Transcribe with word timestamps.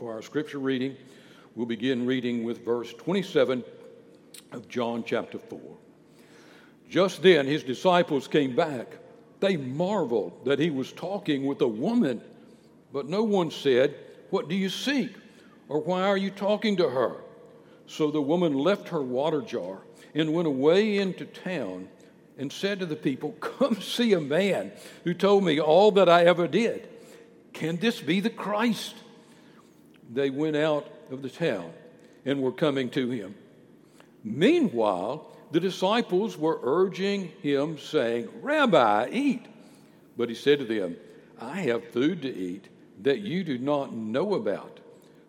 for 0.00 0.14
our 0.14 0.22
scripture 0.22 0.58
reading. 0.58 0.96
We'll 1.54 1.66
begin 1.66 2.06
reading 2.06 2.42
with 2.42 2.64
verse 2.64 2.90
27 2.94 3.62
of 4.50 4.66
John 4.66 5.04
chapter 5.04 5.38
4. 5.38 5.60
Just 6.88 7.22
then 7.22 7.46
his 7.46 7.62
disciples 7.62 8.26
came 8.26 8.56
back. 8.56 8.96
They 9.40 9.58
marveled 9.58 10.46
that 10.46 10.58
he 10.58 10.70
was 10.70 10.90
talking 10.90 11.44
with 11.44 11.60
a 11.60 11.68
woman, 11.68 12.22
but 12.94 13.10
no 13.10 13.22
one 13.24 13.50
said, 13.50 13.94
What 14.30 14.48
do 14.48 14.54
you 14.54 14.70
seek? 14.70 15.12
or 15.68 15.80
Why 15.80 16.04
are 16.04 16.16
you 16.16 16.30
talking 16.30 16.78
to 16.78 16.88
her? 16.88 17.16
So 17.86 18.10
the 18.10 18.22
woman 18.22 18.54
left 18.54 18.88
her 18.88 19.02
water 19.02 19.42
jar 19.42 19.80
and 20.14 20.32
went 20.32 20.48
away 20.48 20.96
into 20.96 21.26
town 21.26 21.90
and 22.38 22.50
said 22.50 22.80
to 22.80 22.86
the 22.86 22.96
people, 22.96 23.32
Come 23.40 23.82
see 23.82 24.14
a 24.14 24.20
man 24.20 24.72
who 25.04 25.12
told 25.12 25.44
me 25.44 25.60
all 25.60 25.90
that 25.92 26.08
I 26.08 26.24
ever 26.24 26.48
did. 26.48 26.88
Can 27.52 27.76
this 27.76 28.00
be 28.00 28.20
the 28.20 28.30
Christ? 28.30 28.94
They 30.12 30.30
went 30.30 30.56
out 30.56 30.86
of 31.10 31.22
the 31.22 31.30
town 31.30 31.72
and 32.24 32.42
were 32.42 32.52
coming 32.52 32.90
to 32.90 33.10
him. 33.10 33.34
Meanwhile, 34.24 35.26
the 35.52 35.60
disciples 35.60 36.36
were 36.36 36.60
urging 36.62 37.32
him, 37.42 37.78
saying, 37.78 38.28
Rabbi, 38.42 39.08
eat. 39.10 39.46
But 40.16 40.28
he 40.28 40.34
said 40.34 40.58
to 40.58 40.64
them, 40.64 40.96
I 41.40 41.60
have 41.62 41.88
food 41.88 42.22
to 42.22 42.34
eat 42.34 42.68
that 43.02 43.20
you 43.20 43.44
do 43.44 43.58
not 43.58 43.94
know 43.94 44.34
about. 44.34 44.80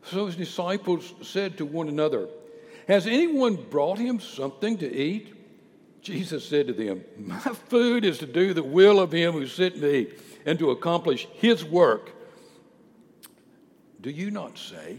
So 0.03 0.25
his 0.25 0.35
disciples 0.35 1.13
said 1.21 1.57
to 1.57 1.65
one 1.65 1.87
another, 1.87 2.27
Has 2.87 3.07
anyone 3.07 3.55
brought 3.55 3.99
him 3.99 4.19
something 4.19 4.77
to 4.79 4.93
eat? 4.93 5.33
Jesus 6.01 6.43
said 6.43 6.67
to 6.67 6.73
them, 6.73 7.03
My 7.17 7.39
food 7.39 8.03
is 8.03 8.17
to 8.19 8.25
do 8.25 8.53
the 8.53 8.63
will 8.63 8.99
of 8.99 9.11
him 9.11 9.33
who 9.33 9.45
sent 9.47 9.79
me 9.79 10.07
and 10.45 10.57
to 10.59 10.71
accomplish 10.71 11.27
his 11.33 11.63
work. 11.63 12.11
Do 14.01 14.09
you 14.09 14.31
not 14.31 14.57
say, 14.57 14.97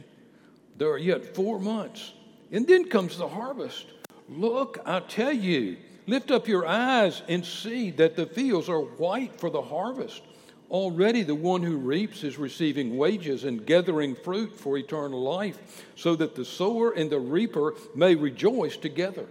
There 0.79 0.91
are 0.91 0.99
yet 0.99 1.35
four 1.35 1.59
months, 1.59 2.13
and 2.51 2.67
then 2.67 2.89
comes 2.89 3.19
the 3.19 3.29
harvest? 3.29 3.87
Look, 4.29 4.79
I 4.87 5.01
tell 5.01 5.33
you, 5.33 5.77
lift 6.07 6.31
up 6.31 6.47
your 6.47 6.67
eyes 6.67 7.23
and 7.29 7.45
see 7.45 7.91
that 7.93 8.17
the 8.17 8.27
fields 8.27 8.69
are 8.69 8.81
white 8.81 9.39
for 9.41 9.51
the 9.51 9.63
harvest. 9.63 10.23
Already 10.71 11.23
the 11.23 11.35
one 11.35 11.63
who 11.63 11.77
reaps 11.77 12.25
is 12.25 12.39
receiving 12.39 12.97
wages 12.97 13.45
and 13.45 13.67
gathering 13.67 14.15
fruit 14.15 14.59
for 14.59 14.79
eternal 14.79 15.23
life, 15.23 15.85
so 15.97 16.17
that 16.17 16.35
the 16.35 16.45
sower 16.45 16.93
and 16.93 17.11
the 17.11 17.19
reaper 17.19 17.75
may 17.95 18.15
rejoice 18.15 18.77
together. 18.77 19.27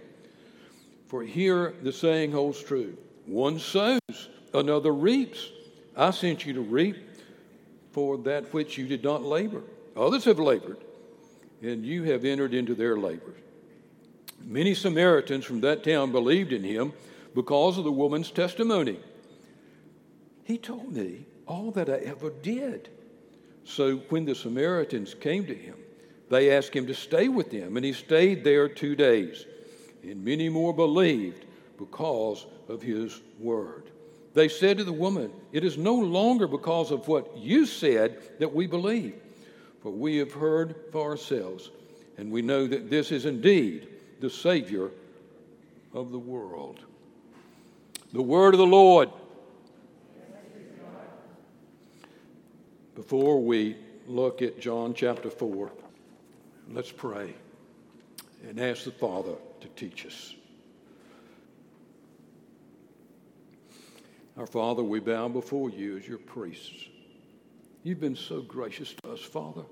For 1.08 1.22
here 1.22 1.74
the 1.82 1.92
saying 1.92 2.32
holds 2.32 2.62
true 2.62 2.96
one 3.26 3.58
sows, 3.58 4.28
another 4.52 4.92
reaps. 4.92 5.50
I 5.96 6.10
sent 6.10 6.46
you 6.46 6.52
to 6.54 6.60
reap 6.60 6.96
for 7.92 8.18
that 8.18 8.52
which 8.52 8.76
you 8.76 8.86
did 8.86 9.04
not 9.04 9.22
labor. 9.22 9.62
Others 9.96 10.24
have 10.24 10.38
labored, 10.38 10.78
and 11.62 11.84
you 11.84 12.04
have 12.04 12.24
entered 12.24 12.54
into 12.54 12.74
their 12.74 12.96
labor. 12.96 13.34
Many 14.44 14.74
Samaritans 14.74 15.44
from 15.44 15.60
that 15.60 15.84
town 15.84 16.10
believed 16.10 16.52
in 16.52 16.64
him 16.64 16.92
because 17.34 17.78
of 17.78 17.84
the 17.84 17.92
woman's 17.92 18.30
testimony. 18.30 18.98
He 20.44 20.58
told 20.58 20.92
me 20.92 21.26
all 21.46 21.70
that 21.72 21.88
I 21.88 21.98
ever 21.98 22.30
did. 22.30 22.88
So 23.64 23.98
when 24.08 24.24
the 24.24 24.34
Samaritans 24.34 25.14
came 25.14 25.46
to 25.46 25.54
him, 25.54 25.76
they 26.30 26.50
asked 26.50 26.74
him 26.74 26.86
to 26.86 26.94
stay 26.94 27.28
with 27.28 27.50
them, 27.50 27.76
and 27.76 27.84
he 27.84 27.92
stayed 27.92 28.42
there 28.42 28.68
two 28.68 28.96
days. 28.96 29.44
And 30.02 30.24
many 30.24 30.48
more 30.48 30.74
believed 30.74 31.44
because 31.78 32.46
of 32.68 32.82
his 32.82 33.20
word. 33.38 33.81
They 34.34 34.48
said 34.48 34.78
to 34.78 34.84
the 34.84 34.92
woman, 34.92 35.30
It 35.52 35.64
is 35.64 35.76
no 35.76 35.94
longer 35.94 36.46
because 36.46 36.90
of 36.90 37.08
what 37.08 37.36
you 37.36 37.66
said 37.66 38.38
that 38.38 38.54
we 38.54 38.66
believe, 38.66 39.14
for 39.82 39.90
we 39.90 40.16
have 40.18 40.32
heard 40.32 40.74
for 40.90 41.10
ourselves, 41.10 41.70
and 42.16 42.30
we 42.30 42.42
know 42.42 42.66
that 42.66 42.88
this 42.88 43.12
is 43.12 43.26
indeed 43.26 43.88
the 44.20 44.30
Savior 44.30 44.90
of 45.92 46.12
the 46.12 46.18
world. 46.18 46.80
The 48.12 48.22
word 48.22 48.54
of 48.54 48.58
the 48.58 48.66
Lord. 48.66 49.10
Before 52.94 53.42
we 53.42 53.76
look 54.06 54.42
at 54.42 54.60
John 54.60 54.94
chapter 54.94 55.30
4, 55.30 55.70
let's 56.70 56.92
pray 56.92 57.34
and 58.48 58.60
ask 58.60 58.84
the 58.84 58.90
Father 58.90 59.34
to 59.60 59.68
teach 59.68 60.06
us. 60.06 60.34
Our 64.36 64.46
Father, 64.46 64.82
we 64.82 64.98
bow 64.98 65.28
before 65.28 65.68
you 65.68 65.98
as 65.98 66.08
your 66.08 66.18
priests. 66.18 66.86
You've 67.82 68.00
been 68.00 68.16
so 68.16 68.40
gracious 68.40 68.94
to 69.02 69.12
us, 69.12 69.20
Father. 69.20 69.64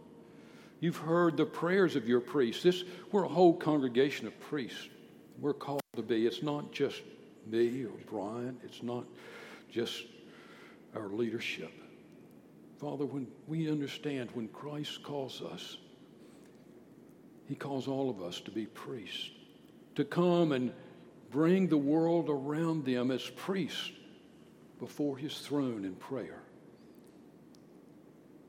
You've 0.81 0.99
heard 0.99 1.37
the 1.37 1.47
prayers 1.47 1.97
of 1.97 2.07
your 2.07 2.21
priests. 2.21 2.63
This, 2.63 2.85
we're 3.11 3.25
a 3.25 3.29
whole 3.29 3.55
congregation 3.55 4.27
of 4.27 4.39
priests. 4.39 4.89
We're 5.39 5.55
called 5.55 5.81
to 5.97 6.03
be. 6.03 6.27
It's 6.27 6.43
not 6.43 6.73
just 6.73 7.01
me 7.47 7.85
or 7.85 7.93
Brian, 8.07 8.59
it's 8.63 8.83
not 8.83 9.05
just 9.71 10.05
our 10.95 11.09
leadership. 11.09 11.73
Father, 12.79 13.07
when 13.07 13.27
we 13.47 13.71
understand 13.71 14.29
when 14.35 14.49
Christ 14.49 15.03
calls 15.03 15.41
us, 15.41 15.79
he 17.49 17.55
calls 17.55 17.89
all 17.89 18.11
of 18.11 18.23
us 18.23 18.41
to 18.41 18.51
be 18.51 18.67
priests, 18.67 19.31
to 19.95 20.05
come 20.05 20.53
and 20.53 20.73
bring 21.31 21.67
the 21.67 21.79
world 21.79 22.29
around 22.29 22.85
them 22.85 23.11
as 23.11 23.29
priests 23.31 23.91
before 24.81 25.17
his 25.17 25.39
throne 25.39 25.85
in 25.85 25.95
prayer. 25.95 26.41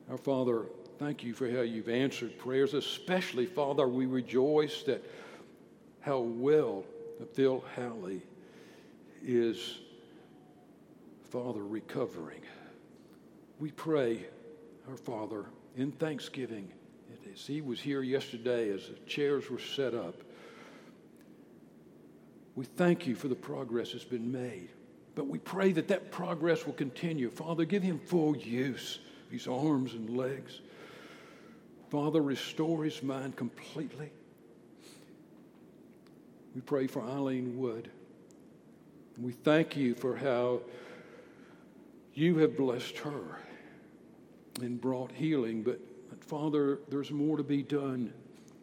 Our 0.09 0.17
Father, 0.17 0.65
thank 0.97 1.23
you 1.23 1.33
for 1.33 1.49
how 1.49 1.61
you've 1.61 1.89
answered 1.89 2.39
prayers, 2.39 2.73
especially, 2.73 3.45
Father, 3.45 3.87
we 3.87 4.05
rejoice 4.05 4.83
that 4.83 5.05
how 5.99 6.19
well 6.19 6.83
Phil 7.33 7.63
Halley 7.75 8.21
is, 9.23 9.77
Father, 11.29 11.63
recovering. 11.63 12.41
We 13.59 13.71
pray, 13.71 14.25
our 14.89 14.97
Father, 14.97 15.45
in 15.77 15.91
thanksgiving, 15.91 16.71
as 17.31 17.45
he 17.45 17.61
was 17.61 17.79
here 17.79 18.01
yesterday 18.01 18.69
as 18.69 18.87
the 18.87 18.95
chairs 19.05 19.49
were 19.49 19.59
set 19.59 19.93
up, 19.93 20.15
we 22.55 22.65
thank 22.65 23.07
you 23.07 23.15
for 23.15 23.27
the 23.27 23.35
progress 23.35 23.91
that's 23.91 24.03
been 24.03 24.31
made. 24.31 24.69
But 25.15 25.27
we 25.27 25.39
pray 25.39 25.71
that 25.73 25.87
that 25.89 26.11
progress 26.11 26.65
will 26.65 26.73
continue. 26.73 27.29
Father, 27.29 27.65
give 27.65 27.83
him 27.83 27.99
full 27.99 28.35
use 28.37 28.99
of 29.25 29.31
his 29.31 29.47
arms 29.47 29.93
and 29.93 30.15
legs. 30.15 30.61
Father, 31.89 32.21
restore 32.21 32.83
his 32.83 33.03
mind 33.03 33.35
completely. 33.35 34.11
We 36.55 36.61
pray 36.61 36.87
for 36.87 37.01
Eileen 37.01 37.57
Wood. 37.57 37.89
We 39.21 39.33
thank 39.33 39.75
you 39.75 39.95
for 39.95 40.15
how 40.15 40.61
you 42.13 42.37
have 42.39 42.55
blessed 42.55 42.97
her 42.99 43.39
and 44.61 44.79
brought 44.79 45.11
healing. 45.11 45.63
But, 45.63 45.79
but 46.09 46.23
Father, 46.23 46.79
there's 46.89 47.11
more 47.11 47.35
to 47.35 47.43
be 47.43 47.61
done. 47.61 48.13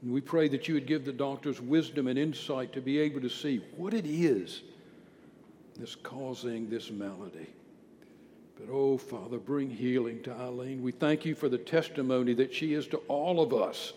And 0.02 0.12
we 0.12 0.20
pray 0.20 0.48
that 0.48 0.68
you 0.68 0.74
would 0.74 0.86
give 0.86 1.04
the 1.04 1.12
doctors 1.12 1.60
wisdom 1.60 2.06
and 2.06 2.18
insight 2.18 2.72
to 2.72 2.80
be 2.80 2.98
able 2.98 3.20
to 3.20 3.28
see 3.28 3.58
what 3.76 3.92
it 3.92 4.06
is 4.06 4.62
that's 5.78 5.94
causing 5.94 6.68
this 6.68 6.90
malady. 6.90 7.48
But 8.58 8.72
oh, 8.72 8.98
Father, 8.98 9.38
bring 9.38 9.70
healing 9.70 10.22
to 10.24 10.32
Eileen. 10.32 10.82
We 10.82 10.90
thank 10.90 11.24
you 11.24 11.34
for 11.34 11.48
the 11.48 11.58
testimony 11.58 12.34
that 12.34 12.52
she 12.52 12.74
is 12.74 12.88
to 12.88 12.96
all 13.08 13.40
of 13.40 13.54
us 13.54 13.92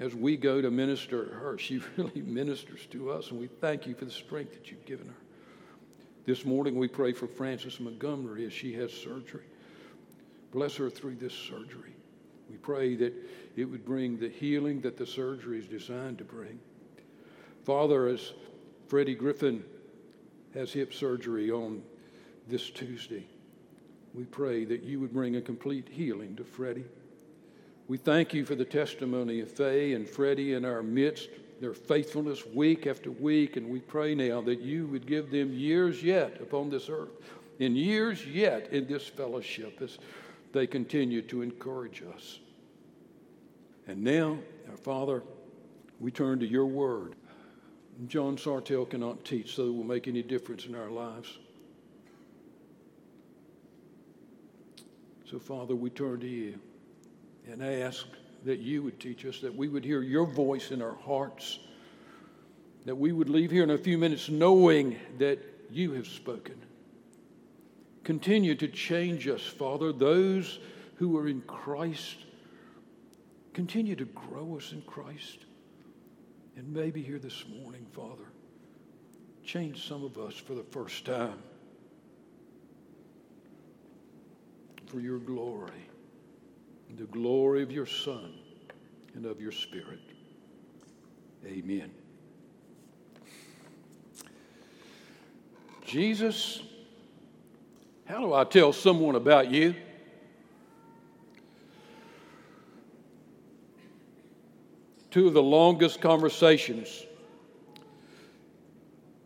as 0.00 0.14
we 0.14 0.36
go 0.36 0.60
to 0.60 0.70
minister 0.70 1.26
to 1.26 1.34
her. 1.34 1.58
She 1.58 1.80
really 1.96 2.22
ministers 2.22 2.86
to 2.90 3.10
us, 3.10 3.30
and 3.30 3.38
we 3.38 3.46
thank 3.46 3.86
you 3.86 3.94
for 3.94 4.04
the 4.04 4.10
strength 4.10 4.54
that 4.54 4.70
you've 4.70 4.84
given 4.84 5.06
her. 5.06 5.14
This 6.26 6.44
morning, 6.44 6.76
we 6.76 6.88
pray 6.88 7.12
for 7.12 7.28
Frances 7.28 7.78
Montgomery 7.78 8.46
as 8.46 8.52
she 8.52 8.72
has 8.74 8.92
surgery. 8.92 9.44
Bless 10.52 10.74
her 10.76 10.90
through 10.90 11.16
this 11.16 11.34
surgery. 11.34 11.94
We 12.50 12.56
pray 12.56 12.96
that 12.96 13.12
it 13.56 13.64
would 13.64 13.84
bring 13.84 14.18
the 14.18 14.28
healing 14.28 14.80
that 14.80 14.96
the 14.96 15.06
surgery 15.06 15.58
is 15.58 15.66
designed 15.66 16.18
to 16.18 16.24
bring. 16.24 16.58
Father, 17.64 18.08
as 18.08 18.32
Freddie 18.88 19.14
Griffin 19.14 19.64
has 20.54 20.72
hip 20.72 20.94
surgery 20.94 21.50
on 21.50 21.82
this 22.48 22.70
Tuesday. 22.70 23.26
We 24.14 24.24
pray 24.24 24.64
that 24.64 24.84
you 24.84 25.00
would 25.00 25.12
bring 25.12 25.36
a 25.36 25.40
complete 25.40 25.88
healing 25.90 26.36
to 26.36 26.44
Freddie. 26.44 26.84
We 27.88 27.98
thank 27.98 28.32
you 28.32 28.44
for 28.44 28.54
the 28.54 28.64
testimony 28.64 29.40
of 29.40 29.50
Faye 29.50 29.92
and 29.92 30.08
Freddie 30.08 30.54
in 30.54 30.64
our 30.64 30.82
midst, 30.82 31.28
their 31.60 31.74
faithfulness 31.74 32.46
week 32.46 32.86
after 32.86 33.10
week, 33.10 33.56
and 33.56 33.68
we 33.68 33.80
pray 33.80 34.14
now 34.14 34.40
that 34.42 34.60
you 34.60 34.86
would 34.86 35.06
give 35.06 35.30
them 35.30 35.52
years 35.52 36.02
yet 36.02 36.40
upon 36.40 36.70
this 36.70 36.88
earth, 36.88 37.10
and 37.60 37.76
years 37.76 38.24
yet 38.26 38.72
in 38.72 38.86
this 38.86 39.06
fellowship 39.06 39.82
as 39.82 39.98
they 40.52 40.66
continue 40.66 41.20
to 41.22 41.42
encourage 41.42 42.02
us. 42.14 42.38
And 43.86 44.02
now, 44.02 44.38
our 44.70 44.76
Father, 44.76 45.22
we 46.00 46.10
turn 46.10 46.38
to 46.40 46.46
your 46.46 46.66
word. 46.66 47.16
John 48.06 48.36
Sartelle 48.36 48.88
cannot 48.88 49.24
teach 49.24 49.54
so 49.54 49.66
it 49.66 49.74
will 49.74 49.84
make 49.84 50.08
any 50.08 50.22
difference 50.22 50.66
in 50.66 50.74
our 50.74 50.90
lives. 50.90 51.38
So, 55.30 55.38
Father, 55.38 55.74
we 55.74 55.90
turn 55.90 56.20
to 56.20 56.28
you 56.28 56.58
and 57.50 57.62
ask 57.62 58.06
that 58.44 58.58
you 58.58 58.82
would 58.82 59.00
teach 59.00 59.24
us, 59.24 59.40
that 59.40 59.54
we 59.54 59.68
would 59.68 59.84
hear 59.84 60.02
your 60.02 60.26
voice 60.26 60.70
in 60.70 60.82
our 60.82 60.94
hearts, 60.96 61.60
that 62.84 62.94
we 62.94 63.12
would 63.12 63.30
leave 63.30 63.50
here 63.50 63.62
in 63.62 63.70
a 63.70 63.78
few 63.78 63.96
minutes 63.96 64.28
knowing 64.28 64.96
that 65.18 65.38
you 65.70 65.92
have 65.92 66.06
spoken. 66.06 66.56
Continue 68.02 68.54
to 68.56 68.68
change 68.68 69.26
us, 69.28 69.42
Father, 69.42 69.92
those 69.92 70.58
who 70.96 71.16
are 71.16 71.26
in 71.26 71.40
Christ. 71.42 72.16
Continue 73.54 73.96
to 73.96 74.04
grow 74.04 74.56
us 74.56 74.72
in 74.72 74.82
Christ. 74.82 75.46
And 76.56 76.72
maybe 76.72 77.02
here 77.02 77.18
this 77.18 77.44
morning, 77.48 77.86
Father, 77.92 78.30
change 79.44 79.86
some 79.88 80.04
of 80.04 80.18
us 80.18 80.34
for 80.34 80.54
the 80.54 80.62
first 80.62 81.04
time 81.04 81.42
for 84.86 85.00
your 85.00 85.18
glory, 85.18 85.88
the 86.96 87.04
glory 87.06 87.62
of 87.62 87.72
your 87.72 87.86
Son 87.86 88.32
and 89.14 89.26
of 89.26 89.40
your 89.40 89.50
Spirit. 89.50 89.98
Amen. 91.44 91.90
Jesus, 95.84 96.62
how 98.04 98.20
do 98.20 98.32
I 98.32 98.44
tell 98.44 98.72
someone 98.72 99.16
about 99.16 99.50
you? 99.50 99.74
Two 105.14 105.28
of 105.28 105.32
the 105.32 105.40
longest 105.40 106.00
conversations 106.00 107.06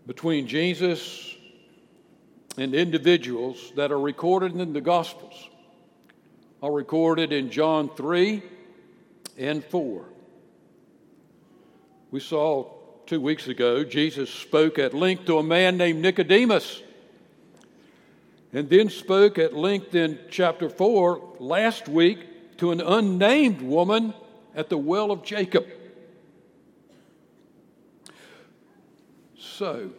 between 0.06 0.46
Jesus 0.46 1.34
and 2.58 2.74
individuals 2.74 3.72
that 3.74 3.90
are 3.90 3.98
recorded 3.98 4.54
in 4.54 4.74
the 4.74 4.82
Gospels 4.82 5.48
are 6.62 6.70
recorded 6.70 7.32
in 7.32 7.50
John 7.50 7.88
3 7.88 8.42
and 9.38 9.64
4. 9.64 10.04
We 12.10 12.20
saw 12.20 12.70
two 13.06 13.22
weeks 13.22 13.48
ago, 13.48 13.82
Jesus 13.82 14.28
spoke 14.28 14.78
at 14.78 14.92
length 14.92 15.24
to 15.24 15.38
a 15.38 15.42
man 15.42 15.78
named 15.78 16.02
Nicodemus, 16.02 16.82
and 18.52 18.68
then 18.68 18.90
spoke 18.90 19.38
at 19.38 19.54
length 19.54 19.94
in 19.94 20.18
chapter 20.30 20.68
4 20.68 21.36
last 21.40 21.88
week 21.88 22.58
to 22.58 22.72
an 22.72 22.82
unnamed 22.82 23.62
woman 23.62 24.12
at 24.54 24.68
the 24.68 24.76
well 24.76 25.10
of 25.10 25.22
Jacob. 25.22 25.66
So, 29.38 29.90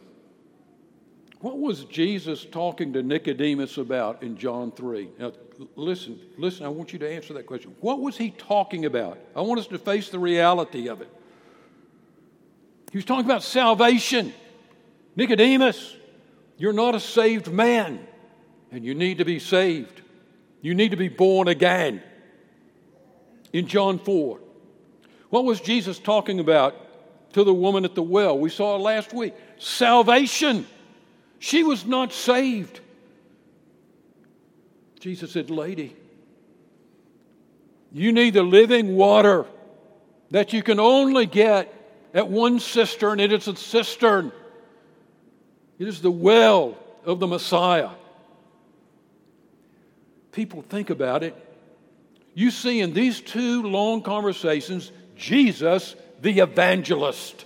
what 1.40 1.58
was 1.58 1.86
Jesus 1.86 2.46
talking 2.46 2.92
to 2.94 3.02
Nicodemus 3.02 3.78
about 3.78 4.22
in 4.22 4.38
John 4.38 4.72
3? 4.74 5.10
Now, 5.18 5.32
listen, 5.78 6.20
listen, 6.38 6.66
I 6.66 6.70
want 6.70 6.92
you 6.92 7.00
to 7.00 7.10
answer 7.10 7.34
that 7.36 7.46
question. 7.46 7.74
What 7.80 8.02
was 8.02 8.18
he 8.18 8.32
talking 8.32 8.84
about? 8.84 9.18
I 9.34 9.42
want 9.42 9.62
us 9.62 9.68
to 9.68 9.78
face 9.78 10.10
the 10.10 10.20
reality 10.20 10.90
of 10.90 11.02
it. 11.02 11.10
He 12.92 12.98
was 12.98 13.06
talking 13.06 13.26
about 13.26 13.44
salvation. 13.44 14.34
Nicodemus, 15.16 15.96
you're 16.58 16.74
not 16.74 16.96
a 16.96 17.00
saved 17.00 17.50
man, 17.50 18.06
and 18.74 18.84
you 18.84 18.94
need 18.94 19.20
to 19.20 19.26
be 19.26 19.40
saved. 19.40 20.02
You 20.62 20.76
need 20.76 20.92
to 20.92 20.98
be 20.98 21.08
born 21.08 21.48
again. 21.48 22.04
In 23.54 23.68
John 23.68 24.00
4, 24.00 24.40
what 25.30 25.46
was 25.46 25.62
Jesus 25.62 25.98
talking 25.98 26.42
about 26.42 26.76
to 27.34 27.44
the 27.44 27.54
woman 27.54 27.86
at 27.86 27.96
the 27.96 28.04
well? 28.04 28.38
We 28.38 28.50
saw 28.50 28.78
last 28.78 29.14
week 29.14 29.34
salvation. 29.58 30.66
She 31.40 31.64
was 31.64 31.86
not 31.86 32.12
saved. 32.12 32.82
Jesus 35.00 35.32
said, 35.32 35.50
Lady, 35.50 35.96
you 37.92 38.12
need 38.12 38.34
the 38.34 38.44
living 38.44 38.96
water 38.96 39.46
that 40.32 40.54
you 40.54 40.62
can 40.62 40.80
only 40.80 41.26
get 41.26 41.74
at 42.14 42.28
one 42.28 42.60
cistern. 42.60 43.20
It 43.20 43.32
is 43.32 43.48
a 43.48 43.56
cistern, 43.56 44.32
it 45.78 45.88
is 45.88 46.02
the 46.02 46.12
well 46.12 46.78
of 47.06 47.20
the 47.20 47.28
Messiah. 47.28 47.90
People 50.32 50.62
think 50.62 50.90
about 50.90 51.24
it. 51.24 51.36
You 52.34 52.52
see 52.52 52.82
in 52.82 52.94
these 52.94 53.20
two 53.20 53.64
long 53.64 54.02
conversations, 54.02 54.92
Jesus, 55.16 55.96
the 56.22 56.40
evangelist. 56.40 57.46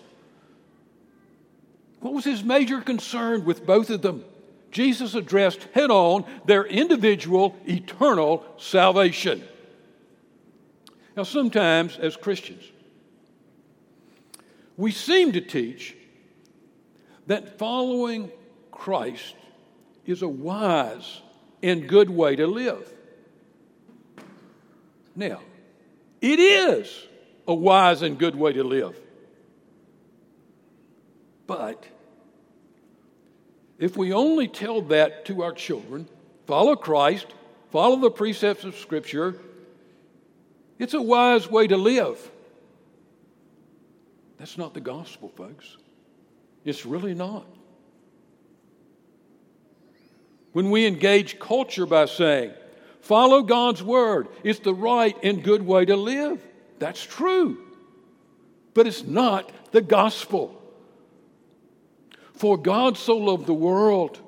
What 1.99 2.13
was 2.13 2.25
his 2.25 2.43
major 2.43 2.81
concern 2.81 3.45
with 3.45 3.65
both 3.65 3.89
of 3.89 4.01
them? 4.01 4.25
Jesus 4.71 5.13
addressed 5.13 5.63
head 5.73 5.91
on 5.91 6.25
their 6.45 6.65
individual 6.65 7.55
eternal 7.65 8.43
salvation. 8.57 9.43
Now, 11.15 11.23
sometimes 11.23 11.97
as 11.97 12.17
Christians, 12.17 12.63
we 14.75 14.91
seem 14.91 15.31
to 15.33 15.41
teach 15.41 15.95
that 17.27 17.59
following 17.59 18.31
Christ 18.71 19.35
is 20.05 20.23
a 20.23 20.27
wise 20.27 21.21
and 21.61 21.87
good 21.87 22.09
way 22.09 22.35
to 22.35 22.47
live. 22.47 22.91
Now, 25.15 25.39
it 26.19 26.39
is 26.39 27.07
a 27.47 27.53
wise 27.53 28.01
and 28.01 28.17
good 28.17 28.35
way 28.35 28.53
to 28.53 28.63
live. 28.63 28.99
But 31.45 31.85
if 33.77 33.97
we 33.97 34.13
only 34.13 34.47
tell 34.47 34.81
that 34.83 35.25
to 35.25 35.43
our 35.43 35.51
children, 35.51 36.07
follow 36.45 36.75
Christ, 36.75 37.27
follow 37.71 37.97
the 37.97 38.11
precepts 38.11 38.63
of 38.63 38.77
Scripture, 38.77 39.35
it's 40.79 40.93
a 40.93 41.01
wise 41.01 41.49
way 41.49 41.67
to 41.67 41.77
live. 41.77 42.31
That's 44.37 44.57
not 44.57 44.73
the 44.73 44.81
gospel, 44.81 45.29
folks. 45.29 45.77
It's 46.65 46.85
really 46.85 47.13
not. 47.13 47.45
When 50.53 50.69
we 50.69 50.85
engage 50.85 51.39
culture 51.39 51.85
by 51.85 52.05
saying, 52.05 52.51
follow 53.01 53.41
God's 53.41 53.81
word, 53.81 54.27
it's 54.43 54.59
the 54.59 54.73
right 54.73 55.17
and 55.23 55.43
good 55.43 55.65
way 55.65 55.85
to 55.85 55.95
live. 55.95 56.41
That's 56.79 57.03
true. 57.03 57.57
But 58.73 58.87
it's 58.87 59.03
not 59.03 59.51
the 59.71 59.81
gospel. 59.81 60.59
For 62.33 62.57
God 62.57 62.97
so 62.97 63.17
loved 63.17 63.45
the 63.45 63.53
world 63.53 64.19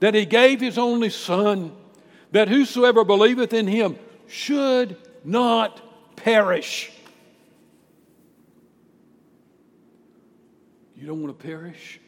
that 0.00 0.14
he 0.14 0.26
gave 0.26 0.60
his 0.60 0.76
only 0.76 1.10
Son, 1.10 1.72
that 2.32 2.48
whosoever 2.48 3.04
believeth 3.04 3.52
in 3.52 3.66
him 3.66 3.98
should 4.28 4.96
not 5.24 5.80
perish. 6.16 6.92
You 10.94 11.06
don't 11.06 11.22
want 11.22 11.38
to 11.38 11.46
perish? 11.46 12.00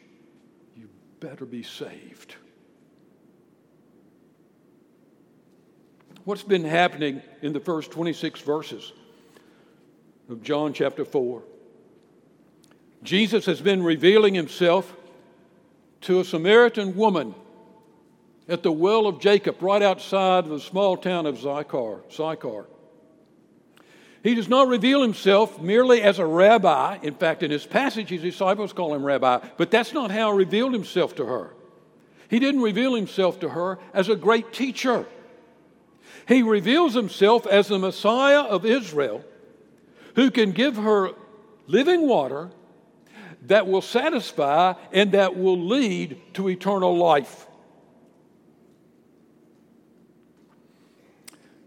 You 0.75 0.89
better 1.19 1.45
be 1.45 1.63
saved. 1.63 2.35
What's 6.23 6.43
been 6.43 6.63
happening 6.63 7.21
in 7.41 7.53
the 7.53 7.59
first 7.59 7.91
26 7.91 8.41
verses 8.41 8.91
of 10.29 10.43
John 10.43 10.73
chapter 10.73 11.05
4? 11.05 11.41
Jesus 13.03 13.45
has 13.45 13.61
been 13.61 13.83
revealing 13.83 14.33
himself 14.33 14.95
to 16.01 16.19
a 16.19 16.25
Samaritan 16.25 16.95
woman 16.95 17.35
at 18.47 18.63
the 18.63 18.71
well 18.71 19.07
of 19.07 19.19
Jacob, 19.19 19.61
right 19.61 19.81
outside 19.81 20.45
the 20.45 20.59
small 20.59 20.97
town 20.97 21.25
of 21.25 21.37
Sychar. 21.37 22.01
Sychar. 22.09 22.65
He 24.23 24.35
does 24.35 24.49
not 24.49 24.67
reveal 24.67 25.01
himself 25.01 25.61
merely 25.61 26.01
as 26.01 26.19
a 26.19 26.25
rabbi. 26.25 26.97
In 27.01 27.13
fact, 27.13 27.43
in 27.43 27.51
his 27.51 27.65
passage, 27.65 28.09
his 28.09 28.21
disciples 28.21 28.73
call 28.73 28.93
him 28.93 29.03
rabbi, 29.03 29.39
but 29.57 29.71
that's 29.71 29.93
not 29.93 30.11
how 30.11 30.31
he 30.31 30.39
revealed 30.39 30.73
himself 30.73 31.15
to 31.15 31.25
her. 31.25 31.53
He 32.29 32.39
didn't 32.39 32.61
reveal 32.61 32.95
himself 32.95 33.39
to 33.41 33.49
her 33.49 33.79
as 33.93 34.09
a 34.09 34.15
great 34.15 34.51
teacher. 34.51 35.05
He 36.27 36.43
reveals 36.43 36.93
himself 36.93 37.47
as 37.47 37.67
the 37.67 37.79
Messiah 37.79 38.41
of 38.41 38.65
Israel 38.65 39.23
who 40.17 40.31
can 40.31 40.51
give 40.51 40.75
her 40.75 41.11
living 41.67 42.07
water 42.07 42.49
that 43.43 43.67
will 43.67 43.83
satisfy 43.83 44.73
and 44.91 45.11
that 45.11 45.37
will 45.37 45.59
lead 45.59 46.19
to 46.33 46.49
eternal 46.49 46.97
life. 46.97 47.45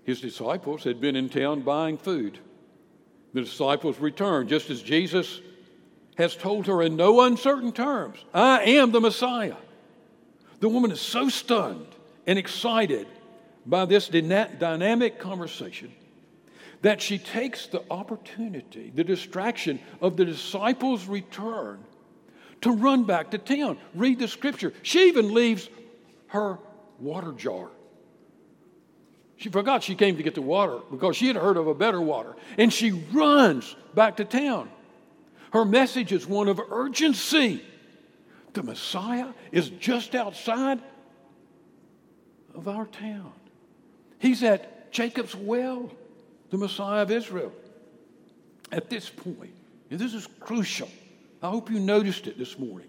His 0.03 0.21
disciples 0.21 0.83
had 0.83 1.01
been 1.01 1.15
in 1.15 1.29
town 1.29 1.61
buying 1.61 1.97
food. 1.97 2.41
The 3.35 3.43
disciples 3.43 4.01
returned, 4.01 4.49
just 4.49 4.69
as 4.69 4.83
Jesus 4.83 5.41
has 6.19 6.35
told 6.35 6.67
her 6.67 6.83
in 6.83 6.97
no 6.97 7.21
uncertain 7.21 7.71
terms 7.71 8.19
I 8.35 8.63
am 8.63 8.91
the 8.91 9.01
Messiah. 9.01 9.57
The 10.59 10.69
woman 10.69 10.91
is 10.91 11.01
so 11.01 11.29
stunned 11.29 11.87
and 12.27 12.37
excited 12.37 13.07
by 13.65 13.85
this 13.85 14.09
dynamic 14.09 15.21
conversation 15.21 15.93
that 16.83 17.03
she 17.03 17.19
takes 17.19 17.67
the 17.67 17.83
opportunity, 17.91 18.91
the 18.95 19.05
distraction 19.05 19.81
of 20.01 20.17
the 20.17 20.25
disciples' 20.25 21.07
return 21.07 21.85
to 22.63 22.73
run 22.73 23.05
back 23.05 23.31
to 23.31 23.39
town, 23.39 23.79
read 23.95 24.19
the 24.19 24.29
scripture. 24.29 24.73
She 24.83 25.09
even 25.09 25.33
leaves 25.33 25.69
her 26.29 26.59
water 26.99 27.33
jar. 27.33 27.69
She 29.37 29.49
forgot 29.49 29.83
she 29.83 29.95
came 29.95 30.17
to 30.19 30.23
get 30.23 30.35
the 30.35 30.43
water 30.43 30.81
because 30.91 31.17
she 31.17 31.27
had 31.27 31.37
heard 31.37 31.57
of 31.57 31.67
a 31.67 31.75
better 31.75 32.01
water. 32.01 32.37
And 32.59 32.71
she 32.71 32.91
runs 32.91 33.75
back 33.95 34.19
to 34.19 34.25
town. 34.25 34.69
Her 35.53 35.65
message 35.65 36.13
is 36.13 36.27
one 36.27 36.49
of 36.49 36.61
urgency. 36.71 37.65
The 38.53 38.63
Messiah 38.63 39.29
is 39.51 39.71
just 39.71 40.15
outside 40.15 40.81
of 42.55 42.69
our 42.69 42.87
town. 42.87 43.33
He's 44.19 44.43
at 44.43 44.93
Jacob's 44.93 45.35
well, 45.35 45.91
the 46.51 46.59
Messiah 46.59 47.03
of 47.03 47.11
Israel. 47.11 47.53
At 48.73 48.91
this 48.91 49.09
point, 49.09 49.55
and 49.91 49.99
this 49.99 50.15
is 50.15 50.29
crucial, 50.39 50.89
I 51.43 51.49
hope 51.49 51.71
you 51.71 51.81
noticed 51.81 52.27
it 52.27 52.39
this 52.39 52.59
morning. 52.59 52.89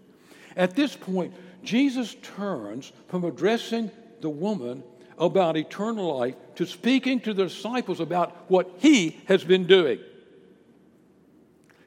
At 0.55 0.75
this 0.75 0.95
point, 0.95 1.33
Jesus 1.63 2.15
turns 2.35 2.91
from 3.07 3.23
addressing 3.23 3.89
the 4.19 4.29
woman 4.29 4.83
about 5.17 5.55
eternal 5.55 6.17
life 6.17 6.35
to 6.55 6.65
speaking 6.65 7.19
to 7.21 7.33
the 7.33 7.45
disciples 7.45 7.99
about 7.99 8.49
what 8.49 8.69
he 8.79 9.19
has 9.25 9.43
been 9.43 9.67
doing. 9.67 9.99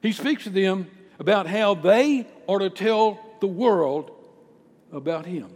He 0.01 0.11
speaks 0.11 0.43
to 0.43 0.49
them 0.49 0.87
about 1.19 1.47
how 1.47 1.75
they 1.75 2.27
are 2.47 2.59
to 2.59 2.69
tell 2.69 3.19
the 3.41 3.47
world 3.47 4.11
about 4.91 5.25
him. 5.25 5.49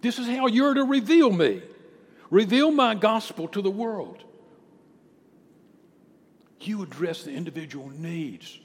This 0.00 0.18
is 0.18 0.26
how 0.28 0.46
you're 0.46 0.74
to 0.74 0.84
reveal 0.84 1.30
me, 1.30 1.62
reveal 2.30 2.70
my 2.70 2.94
gospel 2.94 3.48
to 3.48 3.62
the 3.62 3.70
world. 3.70 4.24
You 6.60 6.82
address 6.82 7.22
the 7.22 7.32
individual 7.32 7.88
needs 7.88 8.58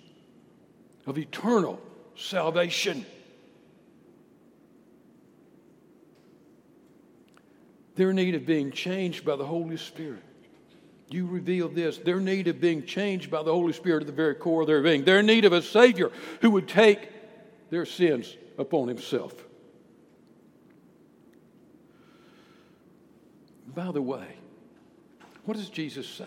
of 1.05 1.17
eternal 1.17 1.79
salvation. 2.15 3.05
their 7.95 8.13
need 8.13 8.35
of 8.35 8.45
being 8.45 8.71
changed 8.71 9.25
by 9.25 9.35
the 9.35 9.45
Holy 9.45 9.77
Spirit. 9.77 10.23
You 11.09 11.27
reveal 11.27 11.69
this 11.69 11.97
their 11.97 12.19
need 12.19 12.47
of 12.47 12.59
being 12.59 12.85
changed 12.85 13.29
by 13.29 13.43
the 13.43 13.51
Holy 13.51 13.73
Spirit 13.73 14.01
at 14.01 14.07
the 14.07 14.13
very 14.13 14.35
core 14.35 14.61
of 14.61 14.67
their 14.67 14.81
being, 14.81 15.03
their 15.03 15.21
need 15.21 15.45
of 15.45 15.53
a 15.53 15.61
Savior 15.61 16.11
who 16.41 16.51
would 16.51 16.67
take 16.67 17.09
their 17.69 17.85
sins 17.85 18.35
upon 18.57 18.87
Himself. 18.87 19.33
By 23.67 23.91
the 23.91 24.01
way, 24.01 24.37
what 25.45 25.57
does 25.57 25.69
Jesus 25.69 26.07
say? 26.07 26.25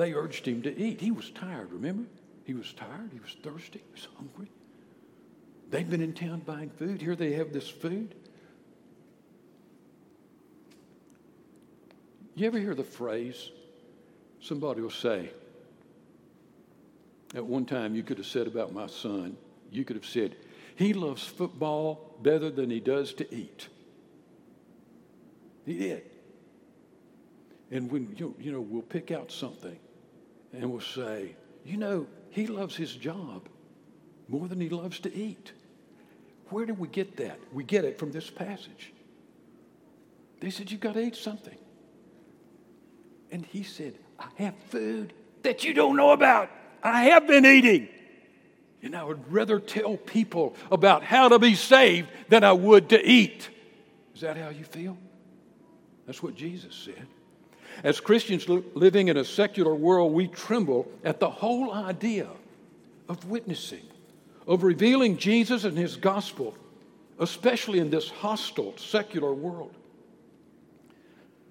They 0.00 0.14
urged 0.14 0.48
him 0.48 0.62
to 0.62 0.74
eat. 0.82 0.98
He 0.98 1.10
was 1.10 1.28
tired, 1.28 1.70
remember? 1.72 2.08
He 2.44 2.54
was 2.54 2.72
tired, 2.72 3.10
he 3.12 3.20
was 3.20 3.36
thirsty, 3.42 3.82
he 3.84 3.92
was 3.92 4.08
hungry. 4.16 4.50
They've 5.68 5.88
been 5.88 6.00
in 6.00 6.14
town 6.14 6.40
buying 6.40 6.70
food. 6.70 7.02
Here 7.02 7.14
they 7.14 7.34
have 7.34 7.52
this 7.52 7.68
food. 7.68 8.14
You 12.34 12.46
ever 12.46 12.58
hear 12.58 12.74
the 12.74 12.82
phrase? 12.82 13.50
Somebody 14.40 14.80
will 14.80 14.88
say, 14.88 15.28
at 17.34 17.44
one 17.44 17.66
time 17.66 17.94
you 17.94 18.02
could 18.02 18.16
have 18.16 18.26
said 18.26 18.46
about 18.46 18.72
my 18.72 18.86
son, 18.86 19.36
you 19.70 19.84
could 19.84 19.96
have 19.96 20.06
said, 20.06 20.34
he 20.76 20.94
loves 20.94 21.26
football 21.26 22.16
better 22.22 22.48
than 22.48 22.70
he 22.70 22.80
does 22.80 23.12
to 23.12 23.34
eat. 23.34 23.68
He 25.66 25.76
did. 25.76 26.04
And 27.70 27.92
when, 27.92 28.16
you 28.16 28.34
you 28.40 28.50
know, 28.50 28.62
we'll 28.62 28.80
pick 28.80 29.10
out 29.10 29.30
something 29.30 29.78
and 30.52 30.70
we'll 30.70 30.80
say, 30.80 31.36
you 31.64 31.76
know, 31.76 32.06
he 32.30 32.46
loves 32.46 32.76
his 32.76 32.94
job 32.94 33.48
more 34.28 34.48
than 34.48 34.60
he 34.60 34.68
loves 34.68 35.00
to 35.00 35.14
eat. 35.14 35.52
Where 36.48 36.66
do 36.66 36.74
we 36.74 36.88
get 36.88 37.16
that? 37.18 37.38
We 37.52 37.64
get 37.64 37.84
it 37.84 37.98
from 37.98 38.12
this 38.12 38.28
passage. 38.28 38.92
They 40.40 40.50
said, 40.50 40.70
You've 40.70 40.80
got 40.80 40.94
to 40.94 41.00
eat 41.00 41.16
something. 41.16 41.56
And 43.30 43.46
he 43.46 43.62
said, 43.62 43.94
I 44.18 44.26
have 44.36 44.54
food 44.68 45.12
that 45.42 45.64
you 45.64 45.74
don't 45.74 45.96
know 45.96 46.10
about. 46.10 46.50
I 46.82 47.04
have 47.04 47.26
been 47.26 47.46
eating. 47.46 47.88
And 48.82 48.96
I 48.96 49.04
would 49.04 49.30
rather 49.32 49.60
tell 49.60 49.96
people 49.96 50.56
about 50.72 51.04
how 51.04 51.28
to 51.28 51.38
be 51.38 51.54
saved 51.54 52.08
than 52.28 52.42
I 52.42 52.52
would 52.52 52.88
to 52.88 53.04
eat. 53.04 53.48
Is 54.14 54.22
that 54.22 54.36
how 54.36 54.48
you 54.48 54.64
feel? 54.64 54.96
That's 56.06 56.22
what 56.22 56.34
Jesus 56.34 56.74
said. 56.74 57.06
As 57.82 58.00
Christians 58.00 58.48
living 58.48 59.08
in 59.08 59.16
a 59.16 59.24
secular 59.24 59.74
world, 59.74 60.12
we 60.12 60.28
tremble 60.28 60.90
at 61.04 61.20
the 61.20 61.30
whole 61.30 61.72
idea 61.72 62.28
of 63.08 63.24
witnessing, 63.26 63.86
of 64.46 64.62
revealing 64.62 65.16
Jesus 65.16 65.64
and 65.64 65.76
his 65.76 65.96
gospel, 65.96 66.56
especially 67.18 67.78
in 67.78 67.90
this 67.90 68.10
hostile 68.10 68.76
secular 68.76 69.32
world. 69.32 69.74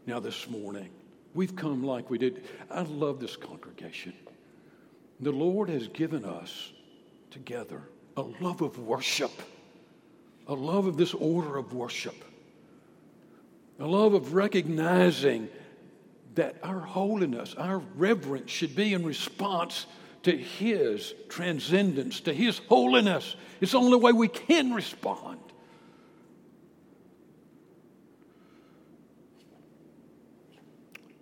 Now, 0.05 0.19
this 0.19 0.49
morning, 0.49 0.89
We've 1.33 1.55
come 1.55 1.83
like 1.83 2.09
we 2.09 2.17
did. 2.17 2.43
I 2.71 2.81
love 2.81 3.19
this 3.19 3.35
congregation. 3.35 4.13
The 5.19 5.31
Lord 5.31 5.69
has 5.69 5.87
given 5.87 6.25
us 6.25 6.71
together 7.29 7.81
a 8.17 8.21
love 8.21 8.61
of 8.61 8.79
worship, 8.79 9.31
a 10.47 10.53
love 10.53 10.87
of 10.87 10.97
this 10.97 11.13
order 11.13 11.57
of 11.57 11.73
worship, 11.73 12.15
a 13.79 13.85
love 13.85 14.13
of 14.13 14.33
recognizing 14.33 15.49
that 16.39 16.55
our 16.63 16.79
holiness, 16.79 17.53
our 17.57 17.79
reverence 17.95 18.49
should 18.49 18.73
be 18.73 18.93
in 18.93 19.03
response 19.05 19.85
to 20.23 20.35
His 20.35 21.13
transcendence, 21.27 22.21
to 22.21 22.33
His 22.33 22.59
holiness. 22.69 23.35
It's 23.59 23.73
the 23.73 23.79
only 23.79 23.97
way 23.97 24.13
we 24.13 24.29
can 24.29 24.73
respond. 24.73 25.39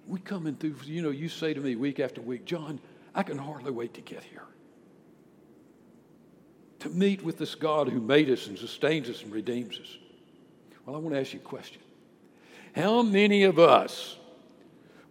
we 0.07 0.19
coming 0.19 0.55
through, 0.55 0.75
you 0.85 1.01
know, 1.01 1.09
you 1.09 1.27
say 1.27 1.53
to 1.53 1.59
me 1.59 1.75
week 1.75 1.99
after 1.99 2.21
week, 2.21 2.45
John, 2.45 2.79
I 3.13 3.23
can 3.23 3.37
hardly 3.37 3.71
wait 3.71 3.93
to 3.95 4.01
get 4.01 4.23
here. 4.23 4.45
To 6.79 6.89
meet 6.89 7.23
with 7.23 7.37
this 7.37 7.55
God 7.55 7.89
who 7.89 7.99
made 7.99 8.29
us 8.29 8.47
and 8.47 8.57
sustains 8.57 9.09
us 9.09 9.21
and 9.23 9.33
redeems 9.33 9.79
us. 9.79 9.97
Well, 10.85 10.95
I 10.95 10.99
want 10.99 11.13
to 11.15 11.19
ask 11.19 11.33
you 11.33 11.39
a 11.39 11.43
question. 11.43 11.81
How 12.73 13.01
many 13.01 13.43
of 13.43 13.59
us 13.59 14.16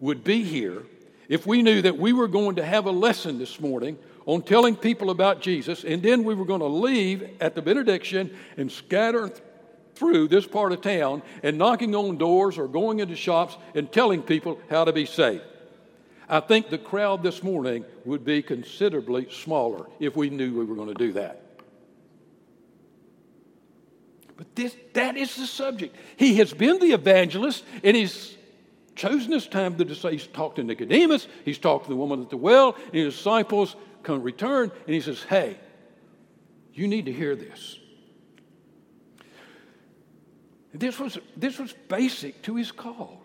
would 0.01 0.25
be 0.25 0.43
here 0.43 0.83
if 1.29 1.47
we 1.47 1.63
knew 1.63 1.83
that 1.83 1.99
we 1.99 2.13
were 2.13 2.29
going 2.29 2.57
to 2.57 2.65
have 2.65 2.87
a 2.87 2.91
lesson 2.91 3.39
this 3.39 3.61
morning 3.61 3.99
on 4.27 4.43
telling 4.43 4.77
people 4.77 5.11
about 5.11 5.41
Jesus, 5.41 5.85
and 5.85 6.03
then 6.03 6.25
we 6.25 6.35
were 6.35 6.45
going 6.45 6.61
to 6.61 6.67
leave 6.67 7.29
at 7.41 7.55
the 7.55 7.63
benediction 7.63 8.37
and 8.57 8.71
scatter 8.71 9.31
through 9.95 10.29
this 10.29 10.47
part 10.47 10.73
of 10.73 10.81
town 10.81 11.23
and 11.43 11.57
knocking 11.57 11.95
on 11.95 12.17
doors 12.17 12.59
or 12.59 12.69
going 12.69 13.01
into 13.01 13.17
shops 13.17 13.57
and 13.75 13.91
telling 13.91 14.23
people 14.23 14.61
how 14.69 14.85
to 14.85 14.93
be 14.93 15.07
saved. 15.07 15.43
I 16.29 16.41
think 16.41 16.71
the 16.71 16.79
crowd 16.79 17.23
this 17.23 17.43
morning 17.43 17.85
would 18.05 18.25
be 18.25 18.43
considerably 18.43 19.29
smaller 19.31 19.87
if 20.01 20.17
we 20.17 20.29
knew 20.29 20.59
we 20.59 20.65
were 20.65 20.75
going 20.75 20.89
to 20.89 20.95
do 20.95 21.13
that. 21.13 21.43
But 24.37 24.55
this, 24.55 24.77
that 24.93 25.17
is 25.17 25.35
the 25.37 25.47
subject. 25.47 25.97
He 26.17 26.37
has 26.37 26.53
been 26.53 26.79
the 26.79 26.93
evangelist 26.93 27.65
and 27.83 27.97
he's 27.97 28.37
chosen 28.97 29.31
this 29.31 29.47
time 29.47 29.77
to 29.77 29.95
say 29.95 30.13
he's 30.13 30.27
talked 30.27 30.57
to 30.57 30.65
Nicodemus, 30.65 31.29
he's 31.45 31.59
talked 31.59 31.85
to 31.85 31.91
the 31.91 31.97
woman 31.97 32.23
at 32.23 32.31
the 32.31 32.37
well, 32.37 32.77
and 32.87 32.95
his 32.95 33.15
disciples 33.15 33.77
come 34.03 34.23
return, 34.23 34.73
and 34.87 34.95
he 34.95 35.01
says, 35.01 35.23
Hey, 35.23 35.59
you 36.73 36.89
need 36.89 37.07
to 37.07 37.13
hear 37.13 37.37
this. 37.37 37.79
This 40.75 40.99
was, 40.99 41.19
this 41.37 41.59
was 41.59 41.73
basic 41.89 42.43
to 42.43 42.57
his 42.57 42.71
call. 42.71 43.23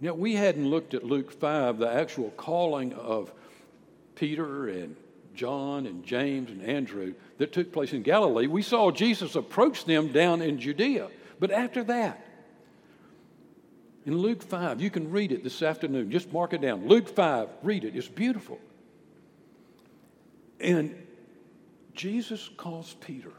Now, 0.00 0.14
we 0.14 0.34
hadn't 0.34 0.68
looked 0.68 0.94
at 0.94 1.04
Luke 1.04 1.32
5, 1.32 1.78
the 1.78 1.90
actual 1.90 2.30
calling 2.30 2.92
of 2.92 3.32
Peter 4.14 4.68
and 4.68 4.94
John 5.34 5.86
and 5.86 6.04
James 6.04 6.50
and 6.50 6.62
Andrew 6.62 7.14
that 7.38 7.52
took 7.52 7.72
place 7.72 7.92
in 7.92 8.02
Galilee. 8.02 8.46
We 8.46 8.62
saw 8.62 8.90
Jesus 8.90 9.34
approach 9.34 9.84
them 9.84 10.12
down 10.12 10.42
in 10.42 10.60
Judea. 10.60 11.08
But 11.40 11.50
after 11.50 11.82
that, 11.84 12.24
in 14.06 14.16
Luke 14.16 14.40
5, 14.40 14.80
you 14.80 14.88
can 14.88 15.10
read 15.10 15.32
it 15.32 15.42
this 15.42 15.62
afternoon. 15.62 16.12
Just 16.12 16.32
mark 16.32 16.52
it 16.52 16.60
down. 16.60 16.86
Luke 16.86 17.08
5, 17.08 17.48
read 17.64 17.84
it. 17.84 17.96
It's 17.96 18.06
beautiful. 18.06 18.60
And 20.60 20.94
Jesus 21.92 22.48
calls 22.56 22.94
Peter, 23.00 23.32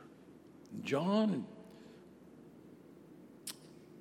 John, 0.84 1.46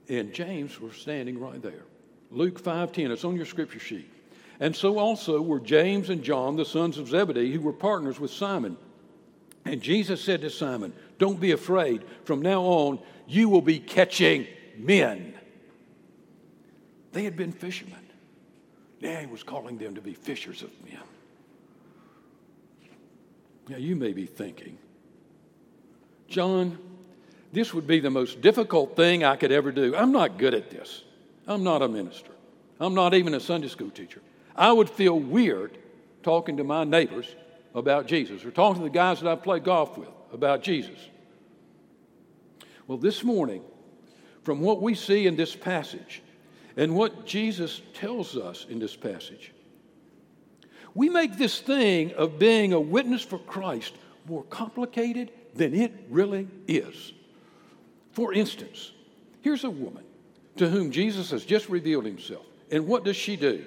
and 0.09 0.33
James 0.33 0.81
were 0.81 0.93
standing 0.93 1.39
right 1.39 1.63
there. 1.63 1.85
Luke 2.33 2.61
5:10, 2.61 3.13
it's 3.13 3.25
on 3.25 3.37
your 3.37 3.47
scripture 3.47 3.79
sheet. 3.79 4.11
And 4.59 4.75
so 4.75 4.99
also 4.99 5.41
were 5.41 5.61
James 5.61 6.11
and 6.11 6.23
John, 6.23 6.57
the 6.57 6.65
sons 6.65 6.99
of 6.99 7.09
Zebedee, 7.09 7.53
who 7.53 7.61
were 7.61 7.73
partners 7.73 8.19
with 8.19 8.31
Simon. 8.33 8.77
And 9.65 9.81
Jesus 9.81 10.21
said 10.21 10.41
to 10.41 10.51
Simon, 10.51 10.93
Don't 11.19 11.39
be 11.39 11.53
afraid. 11.53 12.03
From 12.25 12.43
now 12.43 12.63
on, 12.63 12.99
you 13.29 13.49
will 13.49 13.63
be 13.63 13.79
catching 13.79 14.47
men. 14.77 15.36
They 17.17 17.25
had 17.25 17.35
been 17.35 17.51
fishermen. 17.51 18.11
Now 19.01 19.19
he 19.21 19.25
was 19.25 19.43
calling 19.43 19.79
them 19.79 19.95
to 19.95 20.03
be 20.03 20.13
fishers 20.13 20.63
of 20.63 20.71
men. 20.85 21.01
Now 23.71 23.79
you 23.79 23.97
may 23.97 24.13
be 24.13 24.27
thinking, 24.27 24.77
John, 26.29 26.77
this 27.55 27.73
would 27.73 27.87
be 27.87 28.01
the 28.01 28.11
most 28.11 28.43
difficult 28.43 28.97
thing 28.97 29.25
I 29.25 29.37
could 29.37 29.51
ever 29.51 29.73
do. 29.73 29.97
I'm 29.97 30.13
not 30.13 30.37
good 30.37 30.53
at 30.53 30.69
this. 30.69 31.05
I'm 31.47 31.65
not 31.65 31.81
a 31.81 31.89
minister. 31.89 32.33
I'm 32.79 32.93
not 32.93 33.15
even 33.15 33.33
a 33.33 33.41
Sunday 33.41 33.69
school 33.69 33.89
teacher. 33.89 34.21
I 34.55 34.71
would 34.71 34.91
feel 34.91 35.19
weird 35.19 35.79
talking 36.23 36.59
to 36.59 36.65
my 36.65 36.85
neighbors 36.85 37.35
about 37.75 38.09
Jesus 38.09 38.45
or 38.45 38.51
talking 38.51 38.83
to 38.83 38.89
the 38.91 38.95
guys 38.95 39.23
that 39.23 39.31
I 39.31 39.37
play 39.37 39.59
golf 39.59 39.97
with 39.97 40.11
about 40.35 40.63
Jesus. 40.63 40.99
Well, 42.87 42.99
this 42.99 43.25
morning, 43.25 43.63
from 44.43 44.61
what 44.61 44.83
we 44.83 44.95
see 44.95 45.27
in 45.27 45.37
this 45.37 45.57
passage 45.57 46.21
and 46.77 46.95
what 46.95 47.27
Jesus 47.27 47.81
tells 47.95 48.37
us 48.37 48.67
in 48.69 48.79
this 48.79 48.95
passage, 48.95 49.53
we 50.95 51.09
make 51.09 51.37
this 51.37 51.61
thing 51.61 52.13
of 52.13 52.39
being 52.39 52.73
a 52.73 52.81
witness 52.81 53.23
for 53.23 53.39
Christ 53.39 53.95
more 54.29 54.45
complicated 54.45 55.31
than 55.55 55.75
it 55.75 55.93
really 56.11 56.49
is. 56.67 57.13
For 58.13 58.33
instance, 58.33 58.93
here's 59.41 59.65
a 59.65 59.71
woman 59.71 60.05
to 60.57 60.69
whom 60.69 60.91
Jesus 60.91 61.31
has 61.31 61.45
just 61.45 61.69
revealed 61.69 62.05
himself. 62.05 62.47
And 62.71 62.87
what 62.87 63.05
does 63.05 63.17
she 63.17 63.37
do? 63.37 63.65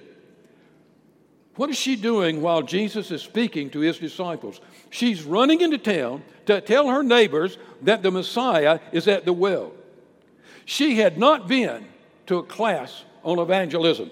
What 1.56 1.70
is 1.70 1.78
she 1.78 1.96
doing 1.96 2.42
while 2.42 2.62
Jesus 2.62 3.12
is 3.12 3.22
speaking 3.22 3.70
to 3.72 3.80
his 3.80 3.98
disciples? 3.98 4.62
She's 4.90 5.24
running 5.24 5.62
into 5.62 5.78
town 5.78 6.24
to 6.46 6.62
tell 6.62 6.88
her 6.88 7.04
neighbors 7.04 7.58
that 7.82 8.02
the 8.02 8.12
Messiah 8.12 8.80
is 8.92 9.08
at 9.08 9.26
the 9.26 9.34
well. 9.34 9.74
She 10.66 10.96
had 10.96 11.18
not 11.18 11.48
been 11.48 11.86
to 12.30 12.38
a 12.38 12.44
class 12.44 13.06
on 13.24 13.40
evangelism. 13.40 14.12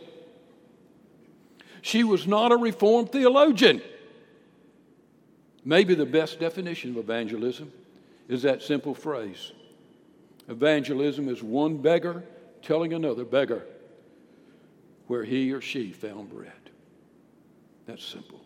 She 1.84 2.04
was 2.04 2.26
not 2.26 2.52
a 2.52 2.58
Reformed 2.58 3.12
theologian. 3.12 3.80
Maybe 5.64 5.94
the 5.94 6.08
best 6.08 6.40
definition 6.40 6.90
of 6.90 6.98
evangelism 6.98 7.72
is 8.28 8.42
that 8.42 8.64
simple 8.64 8.96
phrase 8.96 9.52
Evangelism 10.50 11.30
is 11.30 11.44
one 11.44 11.78
beggar 11.78 12.24
telling 12.64 12.94
another 12.94 13.24
beggar 13.24 13.64
where 15.06 15.24
he 15.24 15.54
or 15.54 15.62
she 15.62 15.92
found 15.92 16.32
bread. 16.32 16.52
That's 17.86 18.04
simple. 18.04 18.42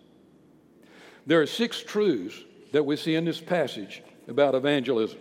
There 1.25 1.39
are 1.41 1.47
six 1.47 1.81
truths 1.81 2.43
that 2.73 2.83
we 2.83 2.97
see 2.97 3.15
in 3.15 3.23
this 3.23 3.39
passage 3.39 4.03
about 4.27 4.53
evangelism. 4.53 5.19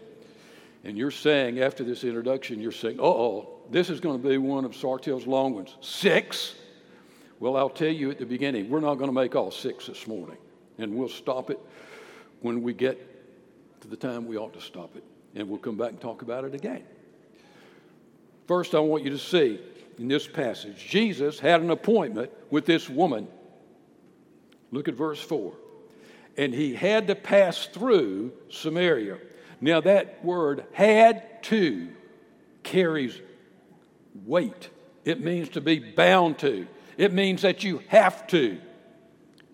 And 0.83 0.99
you're 0.99 1.13
saying, 1.13 1.61
after 1.61 1.85
this 1.85 2.03
introduction, 2.03 2.61
you're 2.61 2.73
saying, 2.73 2.99
oh, 2.99 3.60
this 3.71 3.89
is 3.89 4.01
going 4.01 4.21
to 4.21 4.29
be 4.29 4.39
one 4.39 4.65
of 4.65 4.73
Sartelle's 4.73 5.27
long 5.27 5.55
ones. 5.55 5.77
Six? 5.81 6.55
Well, 7.39 7.57
I'll 7.57 7.71
tell 7.71 7.89
you 7.89 8.11
at 8.11 8.19
the 8.19 8.27
beginning, 8.27 8.69
we're 8.69 8.81
not 8.81 8.97
going 8.97 9.09
to 9.09 9.15
make 9.15 9.35
all 9.35 9.51
six 9.51 9.87
this 9.87 10.07
morning. 10.07 10.37
And 10.79 10.95
we'll 10.95 11.09
stop 11.09 11.51
it 11.51 11.59
when 12.41 12.63
we 12.63 12.75
get 12.75 13.81
to 13.83 13.89
the 13.89 13.97
time 13.97 14.27
we 14.27 14.37
ought 14.37 14.53
to 14.55 14.61
stop 14.61 14.97
it. 14.97 15.05
And 15.35 15.49
we'll 15.49 15.59
come 15.59 15.77
back 15.77 15.91
and 15.91 16.01
talk 16.01 16.23
about 16.23 16.45
it 16.45 16.55
again. 16.55 16.83
First, 18.47 18.75
I 18.75 18.81
want 18.81 19.05
you 19.05 19.11
to 19.11 19.19
see 19.19 19.61
in 19.99 20.09
this 20.09 20.27
passage, 20.27 20.85
Jesus 20.89 21.39
had 21.39 21.61
an 21.61 21.71
appointment 21.71 22.31
with 22.51 22.67
this 22.67 22.89
woman. 22.89 23.29
Look 24.73 24.89
at 24.89 24.95
verse 24.95 25.21
4. 25.21 25.53
And 26.37 26.53
he 26.55 26.75
had 26.75 27.07
to 27.09 27.15
pass 27.15 27.67
through 27.67 28.33
Samaria. 28.49 29.19
Now, 29.61 29.81
that 29.83 30.25
word 30.25 30.65
had 30.73 31.43
to 31.45 31.89
carries 32.63 33.21
weight. 34.25 34.69
It 35.05 35.21
means 35.21 35.51
to 35.51 35.61
be 35.61 35.79
bound 35.79 36.39
to, 36.41 36.67
it 36.97 37.13
means 37.13 37.43
that 37.43 37.65
you 37.65 37.83
have 37.89 38.27
to. 38.29 38.61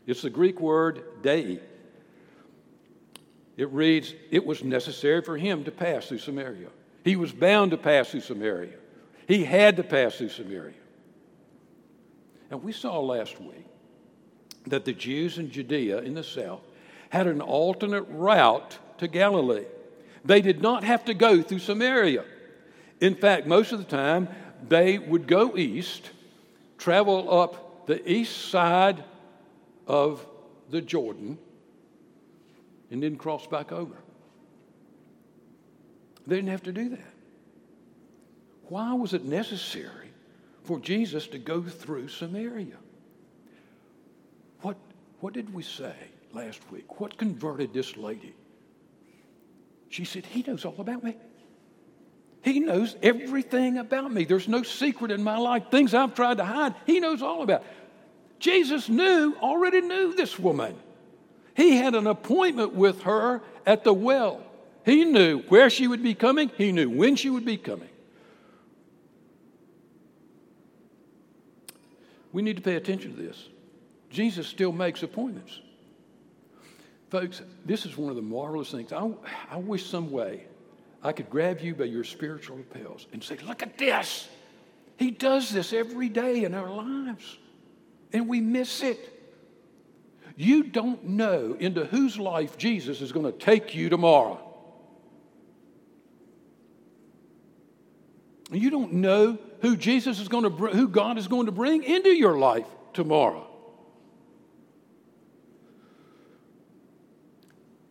It's 0.06 0.22
the 0.22 0.30
Greek 0.30 0.60
word 0.60 1.02
dei. 1.22 1.60
It 3.56 3.70
reads, 3.70 4.14
It 4.30 4.44
was 4.44 4.62
necessary 4.62 5.22
for 5.22 5.36
him 5.36 5.64
to 5.64 5.70
pass 5.70 6.06
through 6.06 6.18
Samaria. 6.18 6.68
He 7.04 7.16
was 7.16 7.32
bound 7.32 7.70
to 7.70 7.76
pass 7.76 8.10
through 8.10 8.20
Samaria. 8.20 8.76
He 9.26 9.44
had 9.44 9.76
to 9.76 9.82
pass 9.82 10.16
through 10.16 10.28
Samaria. 10.28 10.74
And 12.50 12.62
we 12.62 12.72
saw 12.72 13.00
last 13.00 13.40
week 13.40 13.66
that 14.66 14.84
the 14.84 14.92
Jews 14.92 15.38
in 15.38 15.50
Judea 15.50 15.98
in 15.98 16.14
the 16.14 16.24
south 16.24 16.62
had 17.10 17.26
an 17.26 17.40
alternate 17.40 18.04
route 18.08 18.78
to 18.98 19.08
Galilee. 19.08 19.66
They 20.24 20.40
did 20.40 20.60
not 20.60 20.84
have 20.84 21.04
to 21.06 21.14
go 21.14 21.42
through 21.42 21.60
Samaria. 21.60 22.24
In 23.00 23.14
fact, 23.14 23.46
most 23.46 23.72
of 23.72 23.78
the 23.78 23.84
time, 23.84 24.28
they 24.68 24.98
would 24.98 25.26
go 25.26 25.56
east, 25.56 26.10
travel 26.78 27.40
up 27.40 27.86
the 27.86 28.10
east 28.10 28.50
side 28.50 29.02
of 29.86 30.26
the 30.70 30.80
Jordan, 30.80 31.38
and 32.90 33.02
then 33.02 33.16
cross 33.16 33.46
back 33.46 33.72
over. 33.72 33.96
They 36.26 36.36
didn't 36.36 36.50
have 36.50 36.64
to 36.64 36.72
do 36.72 36.88
that. 36.90 37.12
Why 38.68 38.94
was 38.94 39.14
it 39.14 39.24
necessary 39.24 40.10
for 40.64 40.80
Jesus 40.80 41.28
to 41.28 41.38
go 41.38 41.62
through 41.62 42.08
Samaria? 42.08 42.76
What, 44.62 44.76
what 45.20 45.34
did 45.34 45.54
we 45.54 45.62
say 45.62 45.94
last 46.32 46.60
week? 46.72 47.00
What 47.00 47.16
converted 47.16 47.72
this 47.72 47.96
lady? 47.96 48.34
She 49.88 50.04
said, 50.04 50.26
He 50.26 50.42
knows 50.42 50.64
all 50.64 50.74
about 50.78 51.04
me. 51.04 51.16
He 52.46 52.60
knows 52.60 52.94
everything 53.02 53.76
about 53.76 54.12
me. 54.12 54.22
There's 54.22 54.46
no 54.46 54.62
secret 54.62 55.10
in 55.10 55.20
my 55.20 55.36
life, 55.36 55.64
things 55.68 55.92
I've 55.92 56.14
tried 56.14 56.36
to 56.36 56.44
hide. 56.44 56.76
He 56.86 57.00
knows 57.00 57.20
all 57.20 57.42
about. 57.42 57.64
Jesus 58.38 58.88
knew, 58.88 59.34
already 59.42 59.80
knew 59.80 60.14
this 60.14 60.38
woman. 60.38 60.76
He 61.56 61.76
had 61.76 61.96
an 61.96 62.06
appointment 62.06 62.72
with 62.72 63.02
her 63.02 63.42
at 63.66 63.82
the 63.82 63.92
well. 63.92 64.40
He 64.84 65.04
knew 65.04 65.40
where 65.48 65.68
she 65.68 65.88
would 65.88 66.04
be 66.04 66.14
coming, 66.14 66.52
he 66.56 66.70
knew 66.70 66.88
when 66.88 67.16
she 67.16 67.30
would 67.30 67.44
be 67.44 67.56
coming. 67.56 67.88
We 72.32 72.42
need 72.42 72.58
to 72.58 72.62
pay 72.62 72.76
attention 72.76 73.16
to 73.16 73.22
this. 73.22 73.48
Jesus 74.08 74.46
still 74.46 74.70
makes 74.70 75.02
appointments. 75.02 75.58
Folks, 77.10 77.42
this 77.64 77.86
is 77.86 77.96
one 77.96 78.10
of 78.10 78.14
the 78.14 78.22
marvelous 78.22 78.70
things. 78.70 78.92
I, 78.92 79.10
I 79.50 79.56
wish 79.56 79.84
some 79.86 80.12
way 80.12 80.44
I 81.06 81.12
could 81.12 81.30
grab 81.30 81.60
you 81.60 81.72
by 81.72 81.84
your 81.84 82.02
spiritual 82.02 82.56
lapels 82.56 83.06
and 83.12 83.22
say, 83.22 83.36
Look 83.46 83.62
at 83.62 83.78
this. 83.78 84.28
He 84.96 85.12
does 85.12 85.50
this 85.50 85.72
every 85.72 86.08
day 86.08 86.42
in 86.42 86.52
our 86.52 86.68
lives, 86.68 87.38
and 88.12 88.28
we 88.28 88.40
miss 88.40 88.82
it. 88.82 89.12
You 90.34 90.64
don't 90.64 91.04
know 91.04 91.56
into 91.60 91.84
whose 91.84 92.18
life 92.18 92.58
Jesus 92.58 93.00
is 93.00 93.12
going 93.12 93.24
to 93.24 93.30
take 93.30 93.72
you 93.72 93.88
tomorrow. 93.88 94.42
You 98.50 98.70
don't 98.70 98.94
know 98.94 99.38
who 99.60 99.76
Jesus 99.76 100.18
is 100.18 100.26
going 100.26 100.42
to 100.42 100.50
br- 100.50 100.70
who 100.70 100.88
God 100.88 101.18
is 101.18 101.28
going 101.28 101.46
to 101.46 101.52
bring 101.52 101.84
into 101.84 102.10
your 102.10 102.36
life 102.36 102.66
tomorrow. 102.94 103.46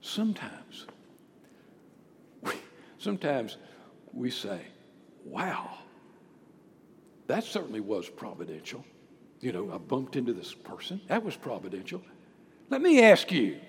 Sometimes, 0.02 0.65
sometimes 3.06 3.58
we 4.12 4.32
say, 4.32 4.60
"Wow, 5.24 5.78
that 7.28 7.44
certainly 7.44 7.80
was 7.80 8.10
providential." 8.10 8.84
You 9.40 9.52
know, 9.52 9.72
I 9.72 9.78
bumped 9.78 10.16
into 10.16 10.34
this 10.34 10.54
person. 10.54 11.00
That 11.08 11.24
was 11.24 11.36
providential. 11.36 12.02
Let 12.70 12.82
me 12.82 13.04
ask 13.04 13.32
you, 13.32 13.60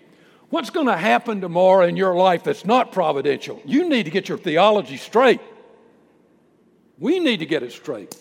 what's 0.49 0.71
going 0.71 0.87
to 0.87 0.97
happen 0.97 1.41
tomorrow 1.41 1.87
in 1.87 1.97
your 1.97 2.15
life 2.15 2.45
that's 2.45 2.65
not 2.65 2.93
providential? 2.93 3.61
You 3.67 3.89
need 3.89 4.05
to 4.05 4.11
get 4.11 4.29
your 4.29 4.39
theology 4.39 4.97
straight. 4.97 5.41
We 6.99 7.19
need 7.19 7.41
to 7.41 7.47
get 7.47 7.63
it 7.63 7.73
straight. 7.73 8.17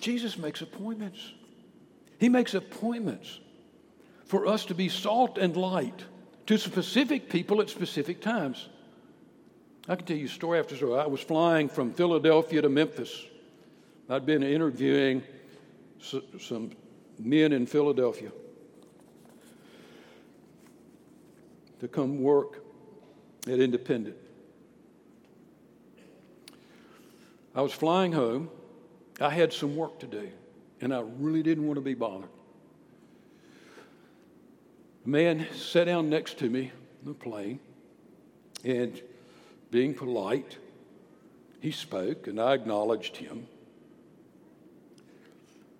Jesus 0.00 0.36
makes 0.36 0.62
appointments. 0.62 1.32
He 2.18 2.28
makes 2.28 2.54
appointments 2.54 3.38
for 4.28 4.46
us 4.46 4.66
to 4.66 4.74
be 4.74 4.88
salt 4.88 5.38
and 5.38 5.56
light 5.56 6.04
to 6.46 6.58
specific 6.58 7.28
people 7.28 7.60
at 7.60 7.68
specific 7.68 8.20
times. 8.20 8.68
I 9.88 9.96
can 9.96 10.04
tell 10.04 10.16
you 10.18 10.28
story 10.28 10.58
after 10.58 10.76
story. 10.76 11.00
I 11.00 11.06
was 11.06 11.22
flying 11.22 11.68
from 11.68 11.92
Philadelphia 11.92 12.60
to 12.62 12.68
Memphis. 12.68 13.24
I'd 14.08 14.26
been 14.26 14.42
interviewing 14.42 15.22
some 16.00 16.70
men 17.18 17.52
in 17.52 17.66
Philadelphia 17.66 18.30
to 21.80 21.88
come 21.88 22.22
work 22.22 22.62
at 23.46 23.58
Independent. 23.58 24.16
I 27.54 27.62
was 27.62 27.72
flying 27.72 28.12
home. 28.12 28.50
I 29.20 29.30
had 29.30 29.52
some 29.52 29.74
work 29.74 29.98
to 30.00 30.06
do, 30.06 30.28
and 30.80 30.94
I 30.94 31.02
really 31.18 31.42
didn't 31.42 31.66
want 31.66 31.76
to 31.76 31.82
be 31.82 31.94
bothered. 31.94 32.28
Man 35.08 35.46
sat 35.54 35.84
down 35.84 36.10
next 36.10 36.38
to 36.40 36.50
me 36.50 36.70
on 37.00 37.12
the 37.12 37.14
plane, 37.14 37.60
and 38.62 39.00
being 39.70 39.94
polite, 39.94 40.58
he 41.60 41.70
spoke, 41.70 42.26
and 42.26 42.38
I 42.38 42.52
acknowledged 42.52 43.16
him. 43.16 43.46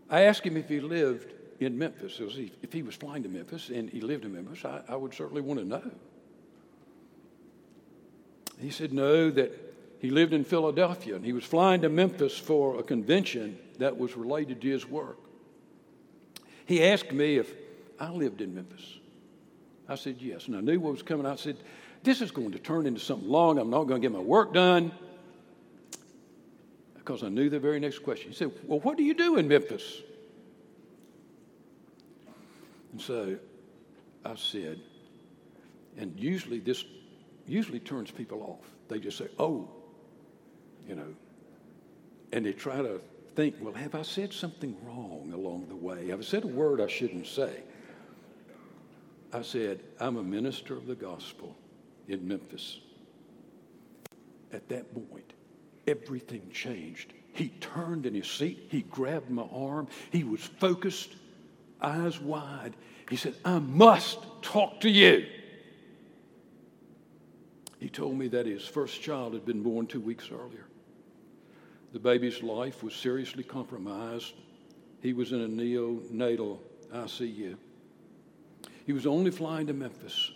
I 0.09 0.23
asked 0.23 0.47
him 0.47 0.57
if 0.57 0.71
he 0.71 0.81
lived 0.81 1.35
in 1.61 1.77
Memphis. 1.77 2.19
If 2.63 2.73
he 2.73 2.83
was 2.83 2.95
flying 2.95 3.23
to 3.23 3.29
Memphis 3.29 3.69
and 3.69 3.91
he 3.91 4.01
lived 4.01 4.25
in 4.25 4.33
Memphis, 4.33 4.65
I, 4.65 4.81
I 4.89 4.97
would 4.97 5.13
certainly 5.13 5.43
want 5.43 5.61
to 5.61 5.67
know. 5.67 5.91
He 8.59 8.71
said, 8.71 8.95
No, 8.95 9.31
that 9.31 9.53
he 9.99 10.09
lived 10.09 10.33
in 10.33 10.43
Philadelphia 10.43 11.17
and 11.17 11.25
he 11.25 11.35
was 11.35 11.45
flying 11.45 11.83
to 11.83 11.91
Memphis 11.91 12.39
for 12.39 12.81
a 12.81 12.83
convention 12.83 13.59
that 13.77 13.99
was 13.99 14.17
related 14.17 14.63
to 14.63 14.69
his 14.69 14.89
work. 14.89 15.19
He 16.65 16.83
asked 16.83 17.13
me 17.13 17.37
if 17.37 17.53
I 18.01 18.09
lived 18.09 18.41
in 18.41 18.55
Memphis. 18.55 18.98
I 19.89 19.95
said 19.95 20.17
yes, 20.21 20.47
and 20.49 20.57
I 20.57 20.61
knew 20.61 20.79
what 20.79 20.93
was 20.93 21.03
coming. 21.03 21.27
I 21.27 21.37
said, 21.37 21.57
This 22.03 22.21
is 22.21 22.31
going 22.31 22.53
to 22.53 22.59
turn 22.59 22.87
into 22.87 23.01
something 23.01 23.29
long. 23.29 23.59
I'm 23.59 23.71
not 23.71 23.85
going 23.85 24.01
to 24.01 24.09
get 24.09 24.15
my 24.15 24.23
work 24.23 24.53
done. 24.53 24.93
Because 26.95 27.23
I 27.23 27.29
knew 27.29 27.49
the 27.49 27.59
very 27.59 27.81
next 27.81 28.01
question. 28.01 28.31
He 28.31 28.37
said, 28.37 28.53
Well, 28.65 28.81
what 28.81 28.97
do 28.97 29.03
you 29.03 29.15
do 29.15 29.39
in 29.39 29.49
Memphis? 29.49 30.03
And 32.93 33.01
so 33.01 33.39
I 34.25 34.35
said, 34.35 34.81
and 35.97 36.19
usually 36.19 36.59
this 36.59 36.85
usually 37.47 37.81
turns 37.81 38.11
people 38.11 38.43
off. 38.43 38.71
They 38.89 38.99
just 38.99 39.19
say, 39.19 39.29
oh, 39.39 39.69
you 40.87 40.95
know, 40.95 41.15
and 42.33 42.45
they 42.45 42.53
try 42.53 42.77
to 42.77 43.01
think, 43.35 43.57
well, 43.61 43.75
have 43.75 43.95
I 43.95 44.03
said 44.03 44.33
something 44.33 44.77
wrong 44.83 45.31
along 45.33 45.69
the 45.69 45.77
way? 45.77 46.09
Have 46.09 46.21
I 46.21 46.23
said 46.23 46.45
a 46.45 46.49
word 46.49 46.81
I 46.81 46.87
shouldn't 46.87 47.27
say? 47.27 47.63
I 49.33 49.43
said, 49.43 49.81
I'm 50.01 50.17
a 50.17 50.23
minister 50.23 50.75
of 50.75 50.87
the 50.87 50.95
gospel 50.95 51.57
in 52.07 52.27
Memphis. 52.27 52.79
At 54.53 54.69
that 54.71 54.93
point, 54.95 55.33
everything 55.87 56.51
changed. 56.53 57.13
He 57.33 57.49
turned 57.61 58.07
in 58.07 58.15
his 58.15 58.27
seat, 58.27 58.69
he 58.71 58.83
grabbed 58.83 59.31
my 59.31 59.47
arm, 59.53 59.89
he 60.11 60.25
was 60.25 60.41
focused, 60.41 61.15
eyes 61.81 62.19
wide. 62.21 62.75
He 63.11 63.17
said, 63.17 63.35
I 63.45 63.59
must 63.59 64.19
talk 64.43 64.81
to 64.81 64.89
you. 64.89 65.27
He 67.79 67.89
told 67.89 68.17
me 68.17 68.29
that 68.29 68.47
his 68.47 68.67
first 68.67 69.01
child 69.01 69.35
had 69.35 69.47
been 69.47 69.63
born 69.63 69.87
two 69.87 70.01
weeks 70.01 70.31
earlier. 70.33 70.67
The 71.93 72.01
baby's 72.01 72.43
life 72.43 72.83
was 72.83 72.95
seriously 72.95 73.45
compromised. 73.45 74.35
He 75.01 75.13
was 75.13 75.33
in 75.33 75.43
a 75.43 75.49
neonatal 75.49 76.59
ICU. 76.93 77.57
He 78.89 78.95
was 78.95 79.07
only 79.07 79.31
flying 79.31 79.67
to 79.67 79.75
Memphis 79.75 80.31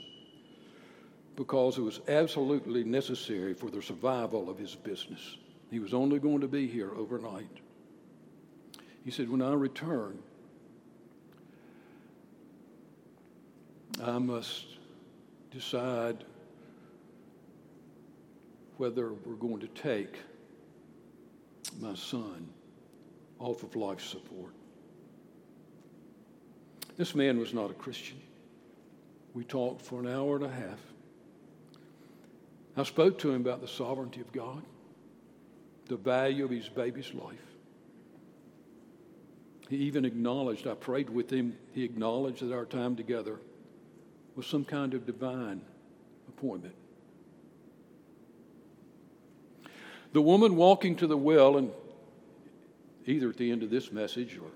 because 1.37 1.79
it 1.79 1.81
was 1.81 2.01
absolutely 2.07 2.85
necessary 2.85 3.55
for 3.55 3.71
the 3.71 3.81
survival 3.81 4.51
of 4.51 4.59
his 4.59 4.75
business. 4.75 5.38
He 5.71 5.79
was 5.79 5.95
only 5.95 6.19
going 6.19 6.43
to 6.43 6.49
be 6.49 6.67
here 6.67 6.91
overnight. 6.95 7.49
He 9.07 9.11
said, 9.11 9.31
When 9.31 9.41
I 9.41 9.55
return, 9.55 10.19
I 14.05 14.19
must 14.19 14.67
decide 15.51 16.23
whether 18.77 19.15
we're 19.15 19.37
going 19.37 19.61
to 19.61 19.69
take 19.69 20.19
my 21.81 21.95
son 21.95 22.47
off 23.38 23.62
of 23.62 23.75
life 23.77 24.03
support. 24.03 24.53
This 26.99 27.15
man 27.15 27.38
was 27.38 27.55
not 27.55 27.71
a 27.71 27.75
Christian. 27.75 28.21
We 29.35 29.45
talked 29.45 29.83
for 29.83 30.01
an 30.01 30.09
hour 30.09 30.37
and 30.37 30.45
a 30.45 30.51
half. 30.51 30.79
I 32.77 32.83
spoke 32.85 33.18
to 33.18 33.31
him 33.31 33.40
about 33.40 33.61
the 33.61 33.68
sovereignty 33.68 34.21
of 34.21 34.33
God, 34.33 34.62
the 35.87 35.97
value 35.97 36.45
of 36.45 36.51
his 36.51 36.68
baby's 36.68 37.12
life. 37.14 37.37
He 39.68 39.77
even 39.77 40.05
acknowledged, 40.05 40.66
I 40.66 40.75
prayed 40.75 41.09
with 41.09 41.31
him, 41.31 41.57
he 41.73 41.85
acknowledged 41.85 42.47
that 42.47 42.53
our 42.53 42.66
time 42.66 42.97
together 42.97 43.38
was 44.37 44.47
some 44.47 44.64
kind 44.64 44.95
of 44.95 45.07
divine 45.07 45.62
appointment. 46.29 46.75
The 50.12 50.21
woman 50.21 50.57
walking 50.57 50.97
to 50.97 51.07
the 51.07 51.16
well, 51.16 51.57
and 51.57 51.71
either 53.07 53.31
at 53.31 53.38
the 53.38 53.51
end 53.51 53.62
of 53.62 53.71
this 53.71 53.92
message 53.92 54.38
or, 54.38 54.51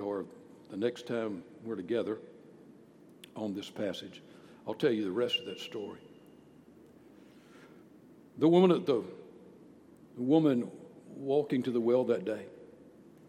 or 0.00 0.24
the 0.70 0.76
next 0.76 1.06
time 1.08 1.42
we're 1.64 1.74
together 1.74 2.18
on 3.38 3.54
this 3.54 3.70
passage, 3.70 4.22
I'll 4.66 4.74
tell 4.74 4.92
you 4.92 5.04
the 5.04 5.10
rest 5.10 5.38
of 5.38 5.46
that 5.46 5.60
story. 5.60 6.00
The 8.38 8.48
woman, 8.48 8.84
the, 8.84 9.02
the 10.16 10.22
woman 10.22 10.70
walking 11.16 11.62
to 11.62 11.70
the 11.70 11.80
well 11.80 12.04
that 12.04 12.24
day 12.24 12.44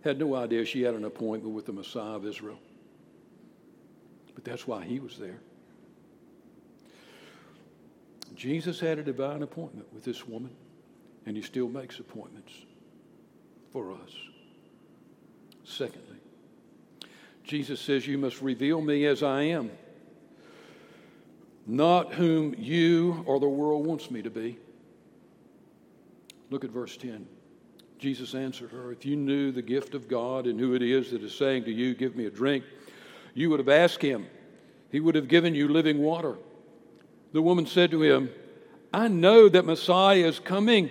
had 0.04 0.20
no 0.20 0.36
idea 0.36 0.66
she 0.66 0.82
had 0.82 0.94
an 0.94 1.06
appointment 1.06 1.54
with 1.54 1.66
the 1.66 1.74
Messiah 1.74 2.16
of 2.16 2.26
Israel. 2.26 2.60
But 4.36 4.44
that's 4.44 4.68
why 4.68 4.86
he 4.86 5.00
was 5.00 5.18
there. 5.18 5.40
Jesus 8.36 8.80
had 8.80 9.00
a 9.00 9.04
divine 9.04 9.44
appointment 9.44 9.92
with 9.94 10.04
this 10.06 10.28
woman 10.28 10.52
and 11.26 11.36
he 11.36 11.44
still 11.44 11.68
makes 11.68 12.00
appointments 12.00 12.54
for 13.72 13.92
us. 13.92 14.16
Secondly, 15.66 16.18
Jesus 17.44 17.82
says, 17.82 18.08
You 18.08 18.18
must 18.18 18.42
reveal 18.42 18.82
me 18.82 19.06
as 19.06 19.24
I 19.24 19.44
am, 19.44 19.72
not 21.68 22.14
whom 22.14 22.56
you 22.58 23.24
or 23.26 23.40
the 23.40 23.48
world 23.48 23.86
wants 23.86 24.10
me 24.10 24.22
to 24.22 24.30
be. 24.30 24.58
Look 26.50 26.64
at 26.64 26.72
verse 26.72 26.98
10. 26.98 27.28
Jesus 28.00 28.34
answered 28.34 28.72
her, 28.72 28.92
If 28.92 29.06
you 29.06 29.16
knew 29.16 29.52
the 29.52 29.62
gift 29.62 29.94
of 29.94 30.08
God 30.08 30.48
and 30.48 30.60
who 30.60 30.74
it 30.74 30.82
is 30.82 31.12
that 31.12 31.22
is 31.22 31.36
saying 31.36 31.66
to 31.66 31.72
you, 31.72 31.94
Give 31.94 32.16
me 32.16 32.26
a 32.26 32.32
drink, 32.32 32.64
you 33.34 33.50
would 33.50 33.60
have 33.60 33.70
asked 33.70 34.02
him. 34.02 34.26
He 34.92 35.00
would 35.00 35.16
have 35.16 35.28
given 35.28 35.54
you 35.54 35.68
living 35.68 36.00
water. 36.00 36.38
The 37.34 37.42
woman 37.42 37.68
said 37.68 37.92
to 37.92 38.02
him, 38.02 38.32
I 38.92 39.08
know 39.08 39.50
that 39.50 39.66
Messiah 39.66 40.26
is 40.26 40.40
coming 40.40 40.90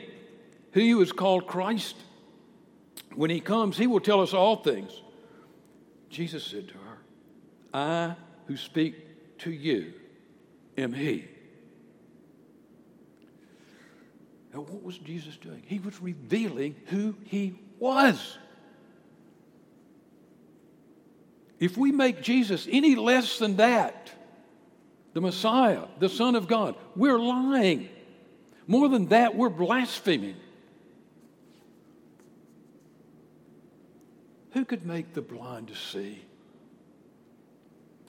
who 0.73 1.01
is 1.01 1.11
called 1.11 1.47
Christ. 1.47 1.97
When 3.15 3.31
he 3.31 3.41
comes, 3.41 3.77
he 3.77 3.89
will 3.89 4.01
tell 4.01 4.21
us 4.21 4.33
all 4.33 4.57
things. 4.57 5.03
Jesus 6.11 6.45
said 6.45 6.69
to 6.69 6.75
her, 6.75 6.99
I 7.75 8.15
who 8.47 8.57
speak 8.57 9.39
to 9.39 9.51
you 9.51 9.93
am 10.79 10.93
he. 10.93 11.27
Now, 14.55 14.61
what 14.61 14.83
was 14.83 14.97
Jesus 14.99 15.37
doing? 15.37 15.63
He 15.67 15.79
was 15.79 16.01
revealing 16.01 16.77
who 16.87 17.15
he 17.25 17.55
was. 17.79 18.39
If 21.59 21.77
we 21.77 21.93
make 21.93 22.23
Jesus 22.23 22.67
any 22.71 22.95
less 22.95 23.39
than 23.39 23.57
that, 23.57 24.11
the 25.13 25.21
Messiah, 25.21 25.85
the 25.99 26.09
Son 26.09 26.35
of 26.37 26.47
God, 26.47 26.77
we're 26.95 27.19
lying. 27.19 27.89
More 28.67 28.89
than 28.89 29.07
that, 29.09 29.35
we're 29.35 29.49
blaspheming. 29.49 30.37
Who 34.53 34.65
could 34.65 34.87
make 34.87 35.15
the 35.15 35.23
blind 35.23 35.69
to 35.69 35.75
see? 35.75 36.23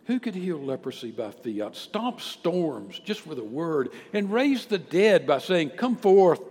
Who 0.10 0.20
could 0.20 0.34
heal 0.34 0.58
leprosy 0.58 1.12
by 1.12 1.30
fiat, 1.30 1.76
stop 1.76 2.20
storms 2.20 2.98
just 2.98 3.28
with 3.28 3.38
a 3.38 3.44
word, 3.44 3.92
and 4.12 4.34
raise 4.34 4.66
the 4.66 4.80
dead 4.80 5.28
by 5.28 5.38
saying, 5.38 5.70
Come 5.70 5.96
forth? 5.96 6.42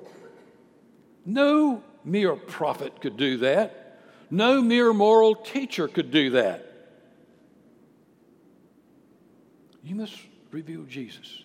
No 1.27 1.83
mere 2.05 2.37
prophet 2.37 3.01
could 3.01 3.17
do 3.17 3.39
that. 3.39 4.01
No 4.31 4.63
mere 4.63 4.93
moral 4.93 5.35
teacher 5.35 5.89
could 5.89 6.13
do 6.13 6.31
that. 6.31 6.73
You 9.83 9.97
must 9.97 10.15
reveal 10.53 10.85
Jesus. 10.85 11.43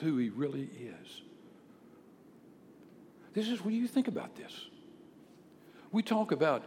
Who 0.00 0.16
he 0.16 0.30
really 0.30 0.70
is. 0.80 1.22
This 3.34 3.48
is 3.48 3.62
what 3.62 3.74
you 3.74 3.86
think 3.86 4.08
about 4.08 4.34
this. 4.34 4.64
We 5.92 6.02
talk 6.02 6.32
about 6.32 6.62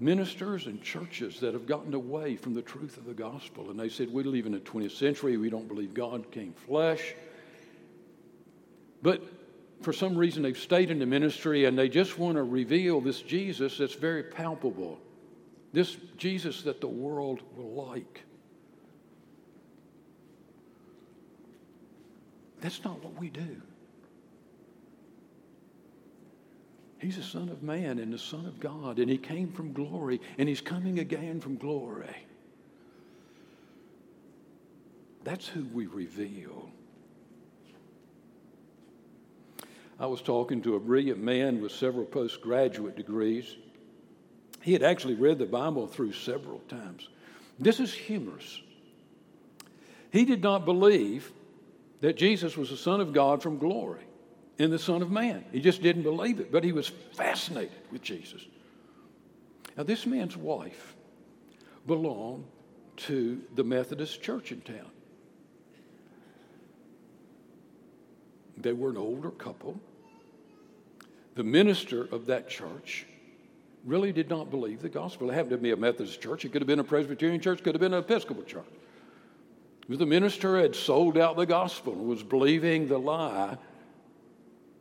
ministers 0.00 0.66
and 0.66 0.82
churches 0.82 1.40
that 1.40 1.52
have 1.52 1.66
gotten 1.66 1.94
away 1.94 2.36
from 2.36 2.54
the 2.54 2.62
truth 2.62 2.96
of 2.96 3.04
the 3.04 3.14
gospel. 3.14 3.70
And 3.70 3.78
they 3.78 3.88
said, 3.88 4.12
We 4.12 4.22
live 4.22 4.46
in 4.46 4.52
the 4.52 4.60
20th 4.60 4.92
century. 4.92 5.36
We 5.36 5.50
don't 5.50 5.68
believe 5.68 5.94
God 5.94 6.30
came 6.30 6.52
flesh. 6.52 7.14
But 9.02 9.22
for 9.82 9.92
some 9.92 10.16
reason, 10.16 10.42
they've 10.42 10.58
stayed 10.58 10.90
in 10.90 10.98
the 10.98 11.06
ministry 11.06 11.64
and 11.64 11.78
they 11.78 11.88
just 11.88 12.18
want 12.18 12.36
to 12.36 12.42
reveal 12.42 13.00
this 13.00 13.20
Jesus 13.22 13.78
that's 13.78 13.94
very 13.94 14.22
palpable, 14.22 14.98
this 15.72 15.96
Jesus 16.16 16.62
that 16.62 16.80
the 16.80 16.88
world 16.88 17.42
will 17.56 17.86
like. 17.86 18.24
That's 22.60 22.84
not 22.84 23.02
what 23.02 23.18
we 23.18 23.30
do. 23.30 23.62
He's 27.00 27.16
the 27.16 27.22
Son 27.22 27.48
of 27.48 27.62
Man 27.62 27.98
and 27.98 28.12
the 28.12 28.18
Son 28.18 28.44
of 28.44 28.60
God, 28.60 28.98
and 28.98 29.10
He 29.10 29.16
came 29.16 29.50
from 29.50 29.72
glory, 29.72 30.20
and 30.38 30.48
He's 30.48 30.60
coming 30.60 30.98
again 30.98 31.40
from 31.40 31.56
glory. 31.56 32.14
That's 35.24 35.48
who 35.48 35.64
we 35.72 35.86
reveal. 35.86 36.70
I 39.98 40.06
was 40.06 40.22
talking 40.22 40.62
to 40.62 40.76
a 40.76 40.80
brilliant 40.80 41.22
man 41.22 41.60
with 41.60 41.72
several 41.72 42.04
postgraduate 42.04 42.96
degrees. 42.96 43.56
He 44.62 44.72
had 44.72 44.82
actually 44.82 45.14
read 45.14 45.38
the 45.38 45.46
Bible 45.46 45.86
through 45.86 46.12
several 46.12 46.60
times. 46.60 47.08
This 47.58 47.80
is 47.80 47.92
humorous. 47.92 48.60
He 50.10 50.24
did 50.24 50.42
not 50.42 50.64
believe 50.64 51.32
that 52.00 52.16
Jesus 52.16 52.56
was 52.56 52.70
the 52.70 52.76
Son 52.76 53.00
of 53.00 53.12
God 53.12 53.42
from 53.42 53.58
glory. 53.58 54.02
In 54.60 54.70
the 54.70 54.78
Son 54.78 55.00
of 55.00 55.10
Man. 55.10 55.42
He 55.52 55.60
just 55.60 55.80
didn't 55.80 56.02
believe 56.02 56.38
it, 56.38 56.52
but 56.52 56.62
he 56.62 56.72
was 56.72 56.86
fascinated 56.86 57.78
with 57.90 58.02
Jesus. 58.02 58.44
Now, 59.74 59.84
this 59.84 60.04
man's 60.04 60.36
wife 60.36 60.94
belonged 61.86 62.44
to 62.96 63.40
the 63.54 63.64
Methodist 63.64 64.22
church 64.22 64.52
in 64.52 64.60
town. 64.60 64.90
They 68.58 68.74
were 68.74 68.90
an 68.90 68.98
older 68.98 69.30
couple. 69.30 69.80
The 71.36 71.44
minister 71.44 72.06
of 72.12 72.26
that 72.26 72.50
church 72.50 73.06
really 73.86 74.12
did 74.12 74.28
not 74.28 74.50
believe 74.50 74.82
the 74.82 74.90
gospel. 74.90 75.30
It 75.30 75.34
happened 75.34 75.52
to 75.52 75.56
be 75.56 75.70
a 75.70 75.76
Methodist 75.76 76.20
church. 76.20 76.44
It 76.44 76.52
could 76.52 76.60
have 76.60 76.68
been 76.68 76.80
a 76.80 76.84
Presbyterian 76.84 77.40
church, 77.40 77.62
could 77.62 77.74
have 77.74 77.80
been 77.80 77.94
an 77.94 78.00
Episcopal 78.00 78.42
church. 78.42 78.66
The 79.88 80.04
minister 80.04 80.60
had 80.60 80.76
sold 80.76 81.16
out 81.16 81.36
the 81.36 81.46
gospel 81.46 81.94
and 81.94 82.06
was 82.06 82.22
believing 82.22 82.88
the 82.88 82.98
lie 82.98 83.56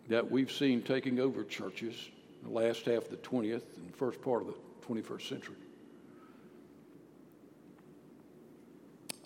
that 0.10 0.30
we've 0.30 0.52
seen 0.52 0.82
taking 0.82 1.20
over 1.20 1.44
churches 1.44 2.10
in 2.42 2.52
the 2.52 2.54
last 2.54 2.86
half 2.86 3.04
of 3.04 3.10
the 3.10 3.18
20th 3.18 3.78
and 3.78 3.96
first 3.96 4.22
part 4.22 4.42
of 4.42 4.48
the 4.48 4.54
21st 4.88 5.30
century. 5.30 5.56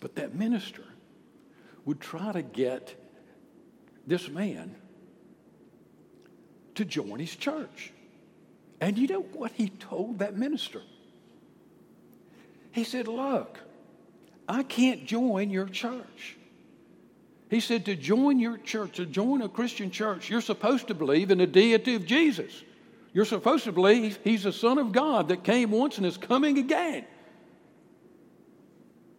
But 0.02 0.16
that 0.16 0.36
minister 0.36 0.84
would 1.86 2.02
try 2.02 2.34
to 2.34 2.42
get 2.42 2.96
this 4.06 4.30
man 4.30 4.76
to 6.76 6.84
join 6.84 7.20
his 7.20 7.36
church. 7.36 7.94
And 8.82 8.98
you 8.98 9.08
know 9.08 9.22
what 9.22 9.54
he 9.54 9.70
told 9.70 10.20
that 10.20 10.36
minister? 10.36 10.82
He 12.72 12.84
said, 12.84 13.08
Look, 13.08 13.60
I 14.50 14.64
can't 14.64 15.06
join 15.06 15.50
your 15.50 15.68
church. 15.68 16.38
He 17.54 17.60
said, 17.60 17.86
To 17.86 17.96
join 17.96 18.40
your 18.40 18.58
church, 18.58 18.98
to 18.98 19.06
join 19.06 19.44
a 19.44 19.50
Christian 19.50 19.92
church, 19.92 20.28
you're 20.28 20.42
supposed 20.42 20.88
to 20.88 20.96
believe 20.96 21.30
in 21.30 21.38
the 21.38 21.46
deity 21.46 21.94
of 21.94 22.04
Jesus. 22.04 22.64
You're 23.14 23.26
supposed 23.26 23.66
to 23.66 23.72
believe 23.72 24.18
he's 24.24 24.42
the 24.42 24.52
Son 24.52 24.80
of 24.80 24.92
God 24.92 25.28
that 25.28 25.44
came 25.44 25.70
once 25.70 25.98
and 25.98 26.06
is 26.06 26.18
coming 26.18 26.58
again. 26.58 27.06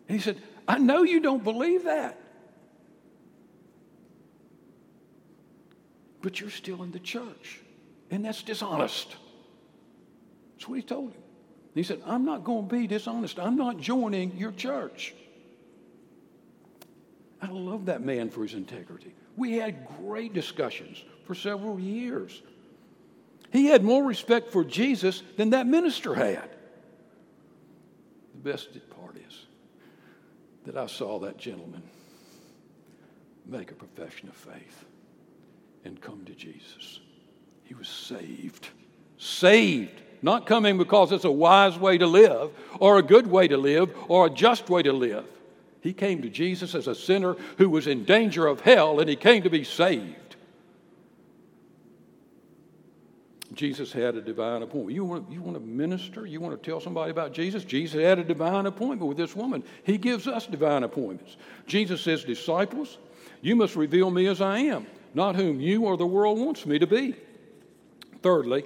And 0.08 0.18
he 0.18 0.20
said, 0.20 0.42
I 0.66 0.78
know 0.78 1.04
you 1.04 1.20
don't 1.20 1.44
believe 1.44 1.84
that. 1.84 2.20
But 6.20 6.40
you're 6.40 6.50
still 6.50 6.82
in 6.82 6.90
the 6.90 6.98
church. 6.98 7.60
And 8.10 8.24
that's 8.24 8.42
dishonest. 8.42 9.14
That's 10.54 10.68
what 10.68 10.74
he 10.74 10.82
told 10.82 11.12
him. 11.12 11.22
He 11.72 11.84
said, 11.84 12.02
I'm 12.04 12.24
not 12.24 12.42
going 12.42 12.68
to 12.68 12.74
be 12.74 12.88
dishonest. 12.88 13.38
I'm 13.38 13.56
not 13.56 13.78
joining 13.78 14.36
your 14.36 14.50
church. 14.50 15.14
I 17.42 17.48
love 17.48 17.86
that 17.86 18.02
man 18.02 18.30
for 18.30 18.42
his 18.42 18.54
integrity. 18.54 19.14
We 19.36 19.54
had 19.54 19.86
great 19.98 20.32
discussions 20.32 21.02
for 21.26 21.34
several 21.34 21.78
years. 21.78 22.42
He 23.52 23.66
had 23.66 23.84
more 23.84 24.04
respect 24.04 24.50
for 24.50 24.64
Jesus 24.64 25.22
than 25.36 25.50
that 25.50 25.66
minister 25.66 26.14
had. 26.14 26.50
The 28.34 28.50
best 28.50 28.68
part 28.90 29.16
is 29.16 29.46
that 30.64 30.76
I 30.76 30.86
saw 30.86 31.18
that 31.20 31.36
gentleman 31.38 31.82
make 33.46 33.70
a 33.70 33.74
profession 33.74 34.28
of 34.28 34.34
faith 34.34 34.84
and 35.84 36.00
come 36.00 36.24
to 36.24 36.34
Jesus. 36.34 37.00
He 37.64 37.74
was 37.74 37.88
saved. 37.88 38.68
Saved. 39.18 40.00
Not 40.22 40.46
coming 40.46 40.78
because 40.78 41.12
it's 41.12 41.24
a 41.24 41.30
wise 41.30 41.78
way 41.78 41.98
to 41.98 42.06
live, 42.06 42.50
or 42.80 42.98
a 42.98 43.02
good 43.02 43.26
way 43.26 43.46
to 43.48 43.58
live, 43.58 43.94
or 44.08 44.26
a 44.26 44.30
just 44.30 44.70
way 44.70 44.82
to 44.82 44.92
live. 44.92 45.26
He 45.84 45.92
came 45.92 46.22
to 46.22 46.30
Jesus 46.30 46.74
as 46.74 46.88
a 46.88 46.94
sinner 46.94 47.36
who 47.58 47.68
was 47.68 47.86
in 47.86 48.06
danger 48.06 48.46
of 48.46 48.62
hell, 48.62 49.00
and 49.00 49.08
he 49.08 49.16
came 49.16 49.42
to 49.42 49.50
be 49.50 49.64
saved. 49.64 50.36
Jesus 53.52 53.92
had 53.92 54.14
a 54.14 54.22
divine 54.22 54.62
appointment. 54.62 54.94
You 54.94 55.04
want, 55.04 55.30
you 55.30 55.42
want 55.42 55.56
to 55.56 55.60
minister? 55.60 56.24
You 56.24 56.40
want 56.40 56.60
to 56.60 56.70
tell 56.70 56.80
somebody 56.80 57.10
about 57.10 57.34
Jesus? 57.34 57.64
Jesus 57.64 58.00
had 58.00 58.18
a 58.18 58.24
divine 58.24 58.64
appointment 58.64 59.06
with 59.06 59.18
this 59.18 59.36
woman. 59.36 59.62
He 59.82 59.98
gives 59.98 60.26
us 60.26 60.46
divine 60.46 60.84
appointments. 60.84 61.36
Jesus 61.66 62.00
says, 62.00 62.24
Disciples, 62.24 62.96
you 63.42 63.54
must 63.54 63.76
reveal 63.76 64.10
me 64.10 64.26
as 64.26 64.40
I 64.40 64.60
am, 64.60 64.86
not 65.12 65.36
whom 65.36 65.60
you 65.60 65.84
or 65.84 65.98
the 65.98 66.06
world 66.06 66.38
wants 66.38 66.64
me 66.64 66.78
to 66.78 66.86
be. 66.86 67.14
Thirdly, 68.22 68.64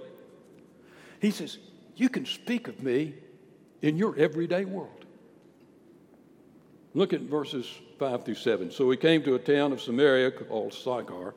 he 1.20 1.32
says, 1.32 1.58
You 1.96 2.10
can 2.10 2.26
speak 2.26 2.68
of 2.68 2.80
me 2.80 3.14
in 3.82 3.96
your 3.96 4.16
everyday 4.16 4.64
world. 4.64 4.97
Look 6.98 7.12
at 7.12 7.20
verses 7.20 7.64
5 8.00 8.24
through 8.24 8.34
7. 8.34 8.72
So 8.72 8.90
he 8.90 8.96
came 8.96 9.22
to 9.22 9.36
a 9.36 9.38
town 9.38 9.70
of 9.70 9.80
Samaria 9.80 10.32
called 10.32 10.74
Sychar, 10.74 11.32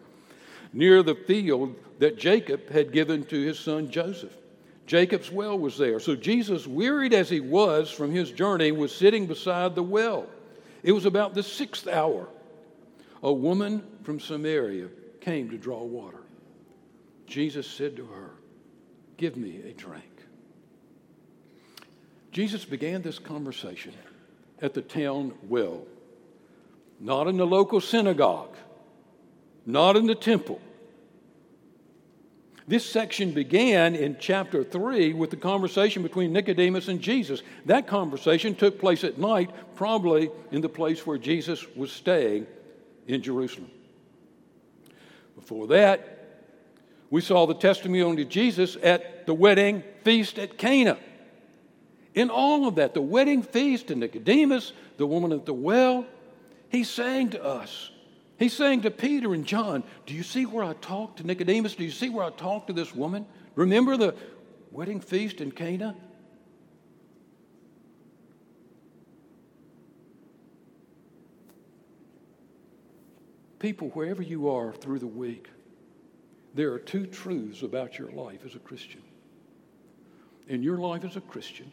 near 0.74 1.04
the 1.04 1.14
field 1.14 1.76
that 2.00 2.18
Jacob 2.18 2.72
had 2.72 2.92
given 2.92 3.24
to 3.26 3.40
his 3.40 3.60
son 3.60 3.92
Joseph. 3.92 4.36
Jacob's 4.88 5.32
well 5.32 5.60
was 5.60 5.78
there. 5.78 6.00
So 6.00 6.16
Jesus, 6.16 6.66
wearied 6.66 7.14
as 7.14 7.30
he 7.30 7.42
was 7.42 7.92
from 7.92 8.10
his 8.10 8.32
journey, 8.32 8.72
was 8.72 8.92
sitting 8.92 9.28
beside 9.28 9.76
the 9.76 9.84
well. 9.84 10.26
It 10.82 10.94
was 10.94 11.06
about 11.06 11.36
the 11.36 11.44
sixth 11.44 11.88
hour. 11.88 12.28
A 13.22 13.32
woman 13.32 13.84
from 14.02 14.20
Samaria 14.20 14.88
came 15.20 15.52
to 15.52 15.60
draw 15.60 15.84
water. 15.84 16.24
Jesus 17.28 17.68
said 17.68 17.98
to 17.98 18.08
her, 18.08 18.32
Give 19.18 19.38
me 19.38 19.62
a 19.70 19.74
drink. 19.74 20.06
Jesus 22.32 22.66
began 22.66 23.04
this 23.04 23.20
conversation 23.20 23.94
at 24.62 24.74
the 24.74 24.82
town 24.82 25.34
well, 25.48 25.84
not 27.00 27.28
in 27.28 27.38
the 27.38 27.48
local 27.48 27.82
synagogue, 27.82 28.56
not 29.66 29.96
in 29.96 30.06
the 30.06 30.16
temple. 30.16 30.62
This 32.68 32.86
section 32.86 33.32
began 33.32 33.96
in 33.96 34.18
chapter 34.20 34.64
3 34.64 35.14
with 35.14 35.30
the 35.30 35.36
conversation 35.36 36.04
between 36.04 36.32
Nicodemus 36.32 36.88
and 36.88 37.02
Jesus. 37.02 37.42
That 37.66 37.88
conversation 37.88 38.56
took 38.56 38.80
place 38.80 39.04
at 39.04 39.18
night, 39.18 39.50
probably 39.76 40.30
in 40.52 40.62
the 40.62 40.70
place 40.70 41.06
where 41.06 41.18
Jesus 41.18 41.66
was 41.76 41.92
staying 41.92 42.48
in 43.08 43.22
Jerusalem. 43.22 43.70
Before 45.36 45.68
that, 45.68 46.20
we 47.10 47.20
saw 47.20 47.46
the 47.46 47.56
testimony 47.56 48.22
of 48.22 48.30
Jesus 48.30 48.78
at 48.82 49.26
the 49.26 49.34
wedding 49.34 49.84
feast 50.04 50.40
at 50.40 50.58
Cana. 50.58 50.98
In 52.14 52.30
all 52.30 52.68
of 52.68 52.76
that, 52.76 52.94
the 52.94 53.02
wedding 53.02 53.42
feast 53.42 53.90
and 53.90 54.02
Nicodemus, 54.02 54.74
the 54.98 55.08
woman 55.08 55.32
at 55.32 55.46
the 55.46 55.54
well, 55.54 56.06
he's 56.70 56.90
saying 56.90 57.30
to 57.32 57.44
us, 57.44 57.90
he's 58.38 58.54
saying 58.54 58.82
to 58.82 58.92
Peter 58.92 59.34
and 59.34 59.46
John, 59.46 59.84
Do 60.06 60.14
you 60.14 60.24
see 60.24 60.46
where 60.46 60.64
I 60.64 60.74
talked 60.74 61.18
to 61.18 61.28
Nicodemus? 61.28 61.76
Do 61.76 61.84
you 61.84 61.92
see 61.92 62.10
where 62.10 62.26
I 62.26 62.32
talked 62.32 62.68
to 62.68 62.74
this 62.74 62.94
woman? 62.94 63.26
Remember 63.56 63.96
the 63.96 64.16
wedding 64.72 65.00
feast 65.00 65.40
in 65.40 65.52
Cana? 65.52 65.96
People, 73.60 73.90
wherever 73.90 74.24
you 74.24 74.50
are 74.50 74.74
through 74.74 74.98
the 75.00 75.08
week, 75.08 75.48
there 76.56 76.74
are 76.74 76.80
two 76.80 77.06
truths 77.06 77.62
about 77.62 77.98
your 77.98 78.10
life 78.12 78.40
as 78.44 78.56
a 78.56 78.60
Christian. 78.60 79.04
In 80.48 80.64
your 80.64 80.80
life 80.80 81.06
as 81.06 81.16
a 81.16 81.22
Christian, 81.22 81.72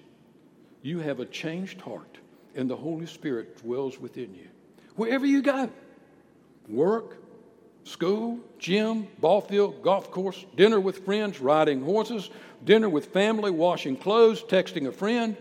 you 0.82 1.00
have 1.00 1.20
a 1.20 1.26
changed 1.26 1.80
heart, 1.80 2.18
and 2.54 2.68
the 2.68 2.76
Holy 2.76 3.06
Spirit 3.06 3.62
dwells 3.62 3.98
within 3.98 4.34
you. 4.34 4.48
Wherever 4.96 5.26
you 5.26 5.42
go 5.42 5.70
work, 6.68 7.16
school, 7.84 8.38
gym, 8.58 9.08
ball 9.20 9.40
field, 9.40 9.82
golf 9.82 10.10
course, 10.10 10.44
dinner 10.54 10.78
with 10.78 11.04
friends, 11.04 11.40
riding 11.40 11.82
horses, 11.82 12.28
dinner 12.64 12.88
with 12.88 13.06
family, 13.06 13.50
washing 13.50 13.96
clothes, 13.96 14.42
texting 14.42 14.86
a 14.86 14.92
friend. 14.92 15.36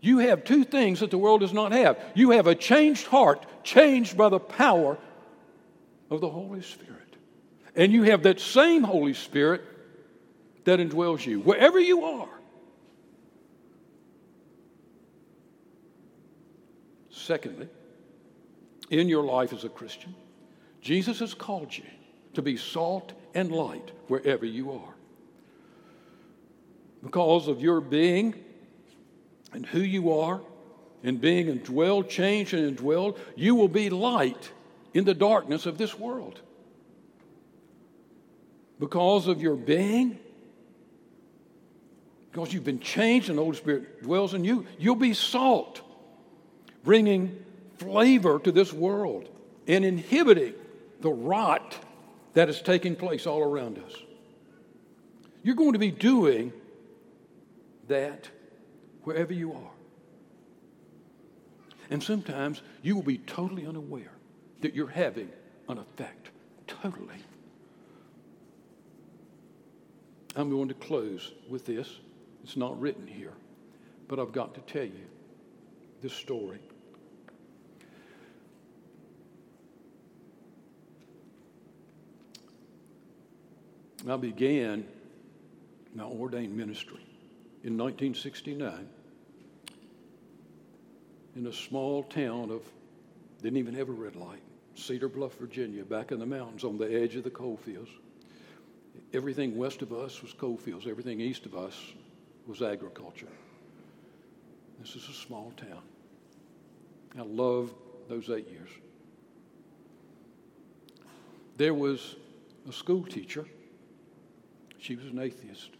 You 0.00 0.18
have 0.18 0.44
two 0.44 0.64
things 0.64 1.00
that 1.00 1.10
the 1.10 1.18
world 1.18 1.40
does 1.40 1.52
not 1.52 1.72
have. 1.72 1.98
You 2.14 2.32
have 2.32 2.46
a 2.46 2.54
changed 2.54 3.06
heart, 3.06 3.46
changed 3.64 4.16
by 4.16 4.28
the 4.28 4.38
power 4.38 4.98
of 6.10 6.20
the 6.20 6.28
Holy 6.28 6.62
Spirit. 6.62 7.16
And 7.74 7.90
you 7.90 8.04
have 8.04 8.22
that 8.24 8.38
same 8.38 8.82
Holy 8.82 9.14
Spirit 9.14 9.62
that 10.64 10.78
indwells 10.78 11.24
you, 11.26 11.40
wherever 11.40 11.80
you 11.80 12.04
are. 12.04 12.28
Secondly, 17.14 17.68
in 18.90 19.08
your 19.08 19.24
life 19.24 19.52
as 19.52 19.64
a 19.64 19.68
Christian, 19.68 20.14
Jesus 20.80 21.20
has 21.20 21.32
called 21.32 21.76
you 21.76 21.84
to 22.34 22.42
be 22.42 22.56
salt 22.56 23.12
and 23.34 23.52
light 23.52 23.92
wherever 24.08 24.44
you 24.44 24.72
are. 24.72 24.94
Because 27.02 27.48
of 27.48 27.60
your 27.60 27.80
being 27.80 28.34
and 29.52 29.64
who 29.64 29.80
you 29.80 30.12
are, 30.12 30.40
and 31.04 31.20
being 31.20 31.46
indwelled, 31.46 32.08
changed, 32.08 32.54
and 32.54 32.76
indwelled, 32.76 33.18
you 33.36 33.54
will 33.54 33.68
be 33.68 33.90
light 33.90 34.50
in 34.94 35.04
the 35.04 35.14
darkness 35.14 35.66
of 35.66 35.76
this 35.76 35.98
world 35.98 36.40
because 38.80 39.28
of 39.28 39.40
your 39.40 39.54
being, 39.54 40.18
because 42.30 42.52
you've 42.52 42.64
been 42.64 42.80
changed 42.80 43.28
and 43.28 43.38
the 43.38 43.42
Holy 43.42 43.56
Spirit 43.56 44.02
dwells 44.02 44.34
in 44.34 44.44
you, 44.44 44.66
you'll 44.78 44.96
be 44.96 45.14
salt, 45.14 45.80
bringing 46.84 47.44
flavor 47.78 48.38
to 48.38 48.52
this 48.52 48.72
world 48.72 49.28
and 49.66 49.84
inhibiting 49.84 50.54
the 51.00 51.10
rot 51.10 51.76
that 52.34 52.48
is 52.48 52.60
taking 52.60 52.94
place 52.94 53.26
all 53.26 53.42
around 53.42 53.78
us. 53.78 53.94
You're 55.42 55.56
going 55.56 55.72
to 55.72 55.78
be 55.78 55.90
doing 55.90 56.52
that 57.88 58.28
wherever 59.02 59.32
you 59.32 59.52
are. 59.52 59.70
And 61.90 62.02
sometimes 62.02 62.62
you 62.82 62.94
will 62.94 63.02
be 63.02 63.18
totally 63.18 63.66
unaware 63.66 64.12
that 64.62 64.74
you're 64.74 64.88
having 64.88 65.30
an 65.68 65.78
effect. 65.78 66.30
Totally. 66.66 67.16
I'm 70.36 70.50
going 70.50 70.68
to 70.68 70.74
close 70.74 71.32
with 71.48 71.66
this. 71.66 71.88
It's 72.42 72.56
not 72.56 72.80
written 72.80 73.06
here, 73.06 73.32
but 74.08 74.18
I've 74.18 74.32
got 74.32 74.54
to 74.54 74.60
tell 74.62 74.84
you 74.84 75.06
this 76.02 76.12
story. 76.12 76.60
I 84.08 84.16
began 84.16 84.86
my 85.94 86.04
ordained 86.04 86.54
ministry 86.54 87.00
in 87.62 87.78
1969 87.78 88.86
in 91.36 91.46
a 91.46 91.52
small 91.52 92.02
town 92.02 92.50
of, 92.50 92.62
didn't 93.42 93.58
even 93.58 93.74
have 93.74 93.88
a 93.88 93.92
red 93.92 94.16
light, 94.16 94.42
Cedar 94.74 95.08
Bluff, 95.08 95.34
Virginia, 95.38 95.84
back 95.84 96.12
in 96.12 96.18
the 96.18 96.26
mountains 96.26 96.64
on 96.64 96.76
the 96.76 96.84
edge 96.84 97.16
of 97.16 97.24
the 97.24 97.30
coal 97.30 97.56
fields. 97.56 97.90
Everything 99.12 99.56
west 99.56 99.82
of 99.82 99.92
us 99.92 100.22
was 100.22 100.32
coal 100.32 100.56
fields, 100.56 100.86
everything 100.86 101.20
east 101.20 101.46
of 101.46 101.54
us 101.56 101.92
was 102.46 102.62
agriculture. 102.62 103.28
This 104.80 104.96
is 104.96 105.08
a 105.08 105.12
small 105.12 105.52
town. 105.56 105.82
I 107.18 107.22
loved 107.22 107.74
those 108.08 108.28
eight 108.28 108.48
years. 108.50 108.70
There 111.56 111.74
was 111.74 112.16
a 112.68 112.72
school 112.72 113.04
teacher. 113.04 113.46
She 114.84 114.96
was 114.96 115.06
an 115.06 115.18
atheist. 115.18 115.70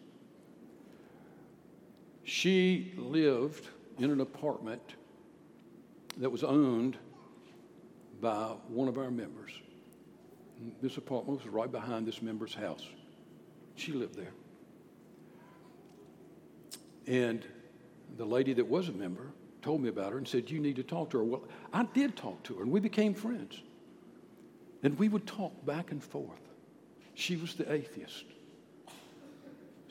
She 2.22 2.94
lived 2.96 3.68
in 3.98 4.10
an 4.10 4.22
apartment 4.22 4.94
that 6.16 6.30
was 6.30 6.42
owned 6.42 6.96
by 8.22 8.54
one 8.68 8.88
of 8.88 8.96
our 8.96 9.10
members. 9.10 9.50
This 10.80 10.96
apartment 10.96 11.44
was 11.44 11.52
right 11.52 11.70
behind 11.70 12.06
this 12.06 12.22
member's 12.22 12.54
house. 12.54 12.88
She 13.74 13.92
lived 13.92 14.14
there. 14.14 14.32
And 17.06 17.44
the 18.16 18.24
lady 18.24 18.54
that 18.54 18.66
was 18.66 18.88
a 18.88 18.92
member 18.92 19.26
told 19.60 19.82
me 19.82 19.90
about 19.90 20.12
her 20.12 20.16
and 20.16 20.26
said, 20.26 20.50
You 20.50 20.60
need 20.60 20.76
to 20.76 20.82
talk 20.82 21.10
to 21.10 21.18
her. 21.18 21.24
Well, 21.24 21.44
I 21.74 21.82
did 21.92 22.16
talk 22.16 22.42
to 22.44 22.54
her, 22.54 22.62
and 22.62 22.72
we 22.72 22.80
became 22.80 23.12
friends. 23.12 23.60
And 24.82 24.98
we 24.98 25.10
would 25.10 25.26
talk 25.26 25.66
back 25.66 25.90
and 25.90 26.02
forth. 26.02 26.40
She 27.12 27.36
was 27.36 27.54
the 27.54 27.70
atheist. 27.70 28.24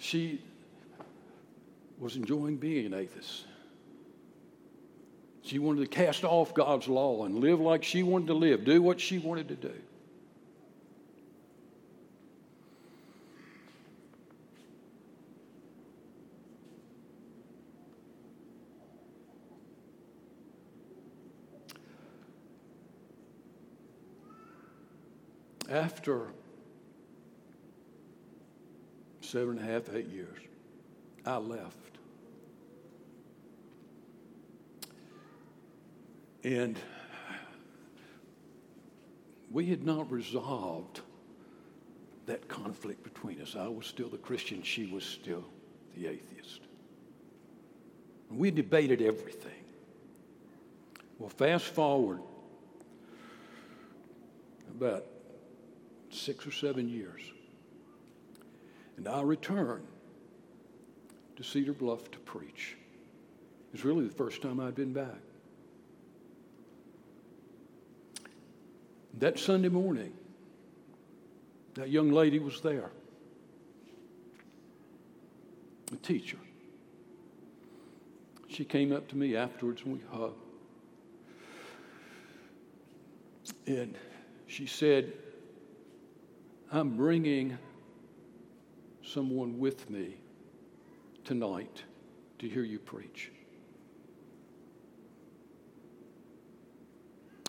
She 0.04 0.42
was 1.98 2.18
enjoying 2.18 2.58
being 2.58 2.88
an 2.88 2.94
atheist. 2.94 3.46
She 5.44 5.60
wanted 5.60 5.80
to 5.80 5.88
cast 5.88 6.26
off 6.26 6.54
God's 6.54 6.90
law 6.90 7.24
and 7.24 7.40
live 7.40 7.62
like 7.62 7.86
she 7.86 8.04
wanted 8.04 8.28
to 8.28 8.34
live, 8.34 8.66
do 8.66 8.82
what 8.82 9.00
she 9.00 9.18
wanted 9.18 9.48
to 9.48 9.56
do. 9.56 9.74
After 25.70 26.34
seven 29.34 29.58
and 29.58 29.68
a 29.68 29.72
half, 29.74 29.92
eight 29.96 30.10
years, 30.10 30.38
I 31.26 31.38
left. 31.38 31.98
And 36.44 36.78
we 39.50 39.66
had 39.66 39.84
not 39.84 40.12
resolved 40.12 41.02
that 42.28 42.48
conflict 42.48 43.04
between 43.04 43.42
us. 43.42 43.56
I 43.58 43.68
was 43.68 43.88
still 43.88 44.08
the 44.08 44.20
Christian, 44.20 44.62
she 44.62 44.86
was 44.86 45.04
still 45.04 45.46
the 45.98 46.06
atheist. 46.06 46.60
We 48.30 48.52
debated 48.52 49.02
everything. 49.02 49.64
Well, 51.18 51.30
fast 51.30 51.66
forward 51.66 52.20
about 54.78 55.06
six 56.12 56.46
or 56.46 56.52
seven 56.52 56.88
years, 56.88 57.22
and 58.98 59.08
I 59.08 59.22
returned 59.22 59.86
to 61.36 61.44
Cedar 61.44 61.74
Bluff 61.74 62.10
to 62.12 62.20
preach. 62.20 62.78
It 63.68 63.74
was 63.74 63.86
really 63.86 64.06
the 64.06 64.14
first 64.14 64.42
time 64.42 64.60
I'd 64.60 64.76
been 64.76 64.94
back. 64.94 65.20
That 69.20 69.40
Sunday 69.40 69.70
morning, 69.70 70.14
that 71.76 71.90
young 71.90 72.12
lady 72.12 72.40
was 72.40 72.62
there, 72.62 72.92
a 75.92 75.96
teacher. 75.98 76.38
She 78.48 78.66
came 78.66 78.92
up 78.92 79.08
to 79.10 79.18
me 79.18 79.36
afterwards 79.36 79.82
and 79.84 79.94
we 79.94 80.00
hugged. 80.12 80.36
And 83.66 83.96
she 84.48 84.68
said, 84.68 85.14
I'm 86.72 86.96
bringing 86.96 87.58
someone 89.14 89.60
with 89.60 89.90
me 89.90 90.16
tonight 91.24 91.84
to 92.40 92.50
hear 92.50 92.64
you 92.64 92.80
preach. 92.80 93.32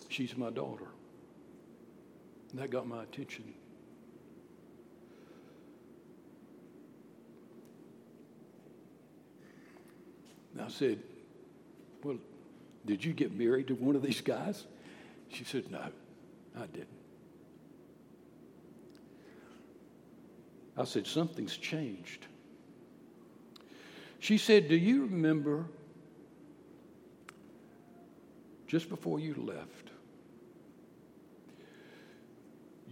She's 0.09 0.37
my 0.37 0.51
daughter. 0.51 0.85
And 2.51 2.61
that 2.61 2.69
got 2.69 2.87
my 2.87 3.03
attention. 3.03 3.53
And 10.53 10.61
I 10.61 10.69
said, 10.69 10.99
Well, 12.03 12.17
did 12.85 13.03
you 13.03 13.11
get 13.11 13.35
married 13.35 13.67
to 13.67 13.73
one 13.73 13.95
of 13.95 14.03
these 14.03 14.21
guys? 14.21 14.65
She 15.29 15.43
said, 15.43 15.69
No, 15.71 15.81
I 16.55 16.65
didn't. 16.67 17.04
I 20.77 20.83
said, 20.83 21.07
Something's 21.07 21.57
changed. 21.57 22.25
She 24.19 24.37
said, 24.37 24.67
Do 24.67 24.75
you 24.75 25.03
remember 25.03 25.65
just 28.67 28.89
before 28.89 29.19
you 29.19 29.35
left? 29.35 29.85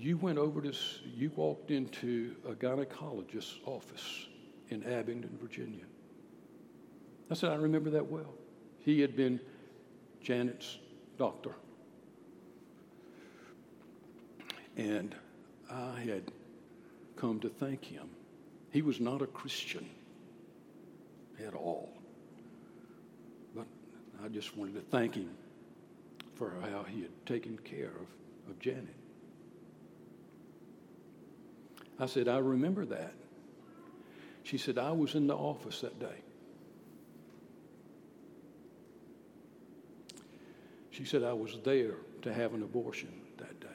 you 0.03 0.17
went 0.17 0.37
over 0.37 0.61
to, 0.61 0.73
you 1.15 1.31
walked 1.37 1.71
into 1.71 2.35
a 2.45 2.51
gynecologist's 2.51 3.59
office 3.65 4.27
in 4.69 4.83
Abingdon, 4.83 5.37
Virginia. 5.41 5.85
I 7.31 7.35
said, 7.35 7.51
I 7.51 7.55
remember 7.55 7.89
that 7.91 8.05
well. 8.05 8.33
He 8.79 8.99
had 8.99 9.15
been 9.15 9.39
Janet's 10.21 10.77
doctor. 11.17 11.51
And 14.75 15.15
I 15.71 16.01
had 16.01 16.23
come 17.15 17.39
to 17.41 17.49
thank 17.49 17.85
him. 17.85 18.09
He 18.71 18.81
was 18.81 18.99
not 18.99 19.21
a 19.21 19.27
Christian 19.27 19.87
at 21.45 21.53
all. 21.53 21.89
But 23.55 23.67
I 24.23 24.27
just 24.29 24.57
wanted 24.57 24.75
to 24.75 24.81
thank 24.81 25.15
him 25.15 25.29
for 26.35 26.53
how 26.61 26.83
he 26.83 27.01
had 27.01 27.25
taken 27.25 27.57
care 27.59 27.91
of, 27.91 28.49
of 28.49 28.59
Janet. 28.59 28.95
I 31.99 32.07
said, 32.07 32.27
I 32.27 32.39
remember 32.39 32.85
that. 32.85 33.13
She 34.43 34.57
said, 34.57 34.77
I 34.77 34.91
was 34.91 35.15
in 35.15 35.27
the 35.27 35.35
office 35.35 35.81
that 35.81 35.99
day. 35.99 36.21
She 40.91 41.05
said, 41.05 41.23
I 41.23 41.33
was 41.33 41.57
there 41.63 41.95
to 42.23 42.33
have 42.33 42.53
an 42.53 42.61
abortion 42.61 43.09
that 43.37 43.59
day. 43.59 43.67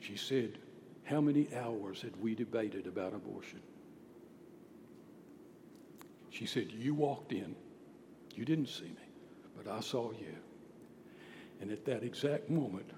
She 0.00 0.16
said, 0.16 0.58
How 1.04 1.20
many 1.20 1.48
hours 1.54 2.00
had 2.00 2.16
we 2.20 2.34
debated 2.34 2.86
about 2.86 3.14
abortion? 3.14 3.60
She 6.30 6.46
said, 6.46 6.72
You 6.72 6.94
walked 6.94 7.32
in. 7.32 7.54
You 8.34 8.44
didn't 8.44 8.68
see 8.68 8.84
me, 8.84 9.08
but 9.56 9.70
I 9.70 9.80
saw 9.80 10.10
you. 10.12 10.34
And 11.60 11.70
at 11.70 11.84
that 11.84 12.02
exact 12.02 12.50
moment, 12.50 12.90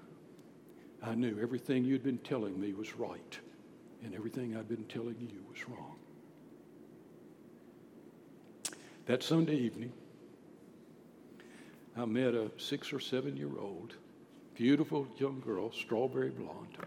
I 1.03 1.13
knew 1.13 1.37
everything 1.39 1.83
you'd 1.83 2.03
been 2.03 2.17
telling 2.19 2.59
me 2.59 2.73
was 2.73 2.95
right, 2.95 3.39
and 4.03 4.15
everything 4.15 4.57
I'd 4.57 4.67
been 4.67 4.85
telling 4.85 5.15
you 5.19 5.43
was 5.49 5.69
wrong. 5.69 5.95
That 9.05 9.21
Sunday 9.21 9.55
evening, 9.55 9.93
I 11.95 12.05
met 12.05 12.33
a 12.33 12.51
six 12.57 12.91
or 12.91 12.99
seven 12.99 13.37
year 13.37 13.59
old 13.59 13.95
beautiful 14.55 15.07
young 15.17 15.39
girl, 15.39 15.71
strawberry 15.71 16.31
blonde. 16.31 16.77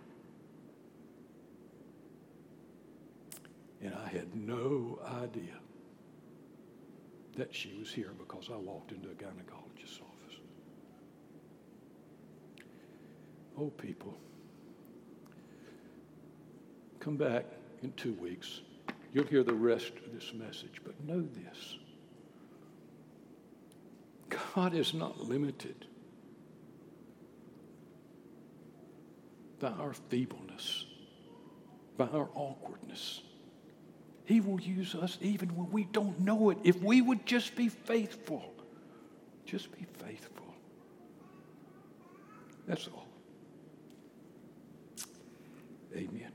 And 3.82 3.94
I 3.94 4.08
had 4.08 4.34
no 4.34 4.98
idea 5.06 5.56
that 7.36 7.54
she 7.54 7.74
was 7.78 7.92
here 7.92 8.12
because 8.18 8.50
I 8.52 8.56
walked 8.56 8.92
into 8.92 9.08
a 9.08 9.14
gynecologist's 9.14 10.00
office. 10.00 10.36
Oh, 13.58 13.70
people, 13.70 14.18
come 16.98 17.16
back 17.16 17.44
in 17.82 17.92
two 17.92 18.12
weeks. 18.14 18.60
You'll 19.12 19.26
hear 19.26 19.42
the 19.42 19.54
rest 19.54 19.92
of 20.04 20.12
this 20.12 20.32
message, 20.34 20.80
but 20.84 21.02
know 21.04 21.20
this 21.20 21.78
God 24.28 24.74
is 24.74 24.94
not 24.94 25.20
limited 25.20 25.86
by 29.58 29.68
our 29.68 29.92
feebleness, 29.92 30.86
by 31.96 32.06
our 32.06 32.28
awkwardness. 32.34 33.22
He 34.30 34.40
will 34.40 34.60
use 34.60 34.94
us 34.94 35.18
even 35.20 35.48
when 35.56 35.72
we 35.72 35.82
don't 35.82 36.20
know 36.20 36.50
it 36.50 36.58
if 36.62 36.80
we 36.80 37.02
would 37.02 37.26
just 37.26 37.56
be 37.56 37.68
faithful. 37.68 38.54
Just 39.44 39.72
be 39.72 39.84
faithful. 39.98 40.54
That's 42.64 42.86
all. 42.86 43.08
Amen. 45.96 46.30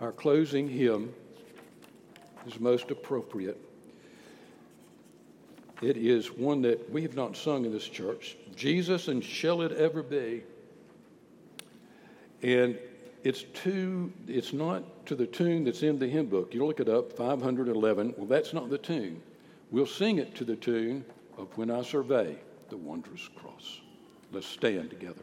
Our 0.00 0.10
closing 0.10 0.68
hymn 0.68 1.14
is 2.48 2.58
most 2.58 2.90
appropriate. 2.90 3.60
It 5.82 5.96
is 5.96 6.32
one 6.32 6.62
that 6.62 6.90
we 6.90 7.02
have 7.02 7.14
not 7.14 7.36
sung 7.36 7.64
in 7.64 7.70
this 7.70 7.86
church 7.86 8.36
Jesus 8.56 9.06
and 9.06 9.22
Shall 9.22 9.62
It 9.62 9.70
Ever 9.70 10.02
Be? 10.02 10.42
And 12.42 12.76
it's 13.22 13.44
to, 13.64 14.12
it's 14.26 14.52
not 14.52 15.06
to 15.06 15.14
the 15.14 15.26
tune 15.26 15.64
that's 15.64 15.82
in 15.82 15.98
the 15.98 16.06
hymn 16.06 16.26
book. 16.26 16.54
You 16.54 16.66
look 16.66 16.80
it 16.80 16.88
up, 16.88 17.12
511. 17.12 18.14
Well, 18.16 18.26
that's 18.26 18.52
not 18.52 18.70
the 18.70 18.78
tune. 18.78 19.22
We'll 19.70 19.86
sing 19.86 20.18
it 20.18 20.34
to 20.36 20.44
the 20.44 20.56
tune 20.56 21.04
of 21.36 21.56
When 21.56 21.70
I 21.70 21.82
Survey 21.82 22.36
the 22.70 22.76
Wondrous 22.76 23.28
Cross. 23.36 23.80
Let's 24.32 24.46
stand 24.46 24.90
together. 24.90 25.22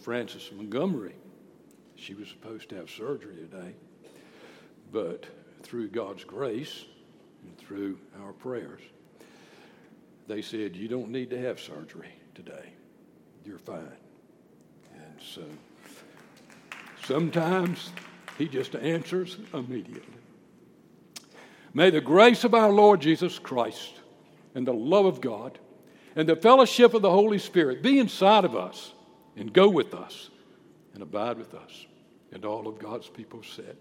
Frances 0.00 0.50
Montgomery. 0.56 1.14
She 1.96 2.14
was 2.14 2.28
supposed 2.28 2.70
to 2.70 2.76
have 2.76 2.88
surgery 2.88 3.36
today, 3.36 3.74
but 4.90 5.26
through 5.62 5.88
God's 5.88 6.24
grace 6.24 6.86
and 7.42 7.56
through 7.58 7.98
our 8.22 8.32
prayers, 8.32 8.80
they 10.26 10.40
said, 10.40 10.74
You 10.74 10.88
don't 10.88 11.10
need 11.10 11.28
to 11.30 11.40
have 11.40 11.60
surgery 11.60 12.14
today. 12.34 12.72
You're 13.44 13.58
fine. 13.58 13.92
And 14.94 15.20
so 15.20 15.42
sometimes 17.04 17.90
He 18.38 18.48
just 18.48 18.74
answers 18.76 19.36
immediately. 19.52 20.14
May 21.74 21.90
the 21.90 22.00
grace 22.00 22.44
of 22.44 22.54
our 22.54 22.70
Lord 22.70 23.00
Jesus 23.00 23.38
Christ 23.38 23.94
and 24.54 24.66
the 24.66 24.72
love 24.72 25.04
of 25.04 25.20
God 25.20 25.58
and 26.16 26.28
the 26.28 26.36
fellowship 26.36 26.94
of 26.94 27.02
the 27.02 27.10
Holy 27.10 27.38
Spirit 27.38 27.82
be 27.82 27.98
inside 27.98 28.44
of 28.44 28.56
us 28.56 28.94
and 29.36 29.52
go 29.52 29.68
with 29.68 29.94
us 29.94 30.30
and 30.94 31.02
abide 31.02 31.38
with 31.38 31.54
us. 31.54 31.86
And 32.32 32.44
all 32.44 32.68
of 32.68 32.78
God's 32.78 33.08
people 33.08 33.42
said, 33.42 33.76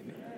Amen. 0.00 0.37